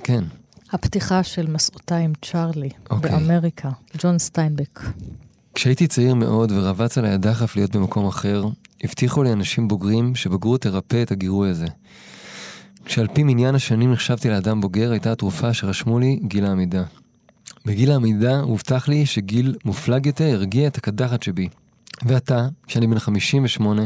[0.03, 0.23] כן.
[0.71, 3.11] הפתיחה של מסעותיים צ'ארלי אוקיי.
[3.11, 4.79] באמריקה, ג'ון סטיינבק.
[5.55, 8.45] כשהייתי צעיר מאוד ורבץ על הדחף להיות במקום אחר,
[8.83, 11.67] הבטיחו לי אנשים בוגרים שבגרות תרפא את הגירוי הזה.
[12.85, 16.83] כשעל פי מניין השנים נחשבתי לאדם בוגר, הייתה התרופה שרשמו לי גיל העמידה.
[17.67, 21.49] בגיל העמידה הובטח לי שגיל מופלג יותר ירגיע את הקדחת שבי.
[22.05, 23.81] ועתה, כשאני בן 58,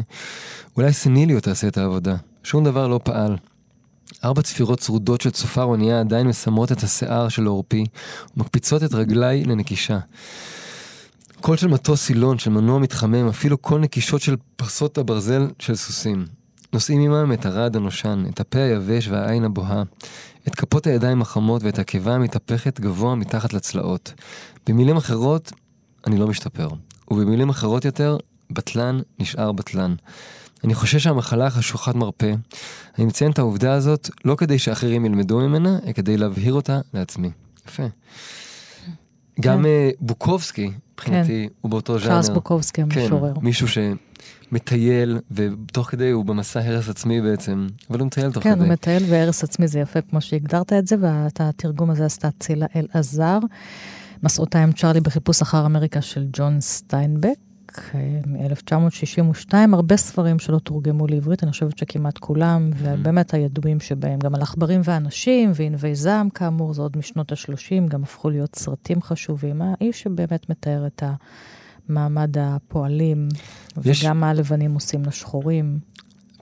[0.78, 2.16] אולי סניליות תעשה את העבודה.
[2.44, 3.38] שום דבר לא פעל.
[4.24, 7.86] ארבע צפירות צרודות של צופר אונייה עדיין מסמרות את השיער של עורפי,
[8.38, 10.00] ומקפיצות את רגליי לנקישה.
[11.42, 16.26] קול של מטוס סילון, של מנוע מתחמם, אפילו קול נקישות של פרסות הברזל של סוסים.
[16.74, 19.84] נושאים עמם את הרעד הנושן, את הפה היבש והעין הבוהה,
[20.48, 24.14] את כפות הידיים החמות ואת הקיבה המתהפכת גבוה מתחת לצלעות.
[24.68, 25.52] במילים אחרות,
[26.08, 26.68] אני לא משתפר.
[27.12, 28.18] ובמילים אחרות יותר,
[28.52, 29.96] בטלן נשאר בטלן.
[30.64, 32.34] אני חושש שהמחלה חשוכת מרפא.
[32.98, 37.30] אני מציין את העובדה הזאת לא כדי שאחרים ילמדו ממנה, אלא כדי להבהיר אותה לעצמי.
[37.68, 37.84] יפה.
[39.40, 42.10] גם אה, בוקובסקי, מבחינתי, הוא באותו ז'אנר.
[42.10, 43.34] צ'ארלס בוקובסקי כן, המשורר.
[43.42, 43.68] מישהו
[44.52, 48.64] שמטייל, ותוך כדי הוא במסע הרס עצמי בעצם, אבל הוא מטייל תוך כן, כדי.
[48.64, 52.66] הוא מטייל והרס עצמי, זה יפה כמו שהגדרת את זה, ואת התרגום הזה עשתה צילה
[52.76, 53.40] אלעזר.
[54.24, 57.38] מסעותיים צ'ארלי בחיפוש אחר אמריקה של ג'ון סטיינבק,
[57.96, 64.36] אה, מ-1962, הרבה ספרים שלא תורגמו לעברית, אני חושבת שכמעט כולם, ובאמת הידועים שבהם, גם
[64.36, 69.62] על עכברים ואנשים, וענבי זעם כאמור, זה עוד משנות ה-30, גם הפכו להיות סרטים חשובים.
[69.62, 71.04] האיש שבאמת מתאר את
[71.94, 73.28] מעמד הפועלים,
[73.86, 75.80] יש- וגם מה הלבנים עושים לשחורים.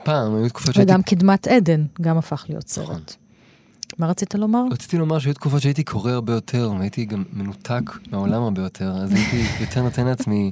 [0.03, 0.91] פעם היו תקופות שהייתי...
[0.91, 2.95] וגם קדמת עדן, גם הפך להיות נכון.
[2.95, 3.15] סרט.
[3.97, 4.63] מה רצית לומר?
[4.71, 7.81] רציתי לומר שהיו תקופות שהייתי קורא הרבה יותר, והייתי גם מנותק
[8.11, 10.51] מהעולם הרבה יותר, אז הייתי יותר נותן לעצמי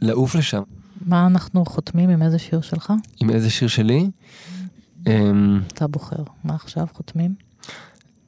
[0.00, 0.62] לעוף לשם.
[1.06, 2.92] מה אנחנו חותמים עם איזה שיר שלך?
[3.20, 4.10] עם איזה שיר שלי?
[5.06, 6.16] אמ, אתה בוחר.
[6.44, 7.34] מה עכשיו חותמים?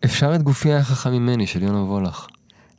[0.04, 2.26] אפשר את גופי היה חכם ממני של יונה וולך.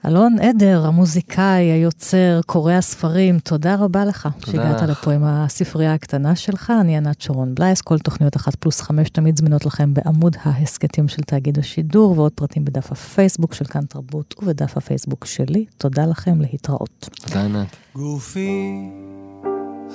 [0.05, 4.89] אלון עדר, המוזיקאי, היוצר, קורא הספרים, תודה רבה לך תודה שהגעת לך.
[4.89, 6.73] לפה עם הספרייה הקטנה שלך.
[6.81, 11.21] אני ענת שרון בלייס, כל תוכניות אחת פלוס חמש תמיד זמינות לכם בעמוד ההסכתים של
[11.21, 15.65] תאגיד השידור, ועוד פרטים בדף הפייסבוק של כאן תרבות ובדף הפייסבוק שלי.
[15.77, 17.09] תודה לכם, להתראות.
[17.21, 17.75] תודה ענת.
[17.95, 18.89] גופי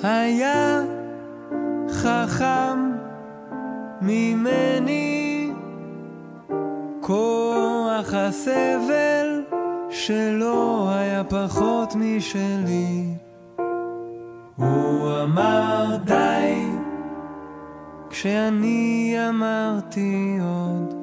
[0.03, 0.81] היה
[1.89, 2.91] חכם
[4.01, 5.49] ממני
[7.01, 9.56] כוח הסבל
[9.89, 13.03] שלא היה פחות משלי.
[14.55, 16.65] הוא אמר די,
[18.09, 20.93] כשאני אמרתי עוד.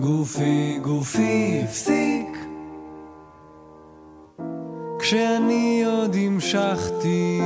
[0.00, 2.38] גופי גופי הפסיק,
[4.98, 7.40] כשאני עוד המשכתי,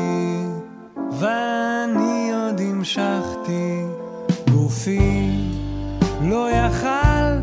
[1.10, 3.84] ואני עוד המשכתי.
[4.52, 5.30] גופי
[6.22, 7.40] לא יכל,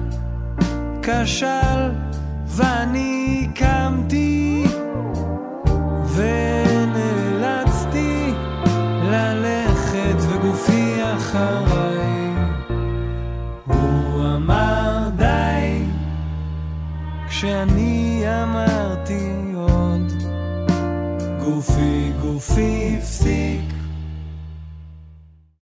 [1.01, 2.06] כשל,
[2.57, 4.63] ואני קמתי,
[6.15, 7.53] ונאלצתי
[9.03, 12.33] ללכת וגופי אחריי.
[13.65, 15.83] הוא אמר די,
[17.27, 20.13] כשאני אמרתי עוד.
[21.39, 23.76] גופי גופי הפסיק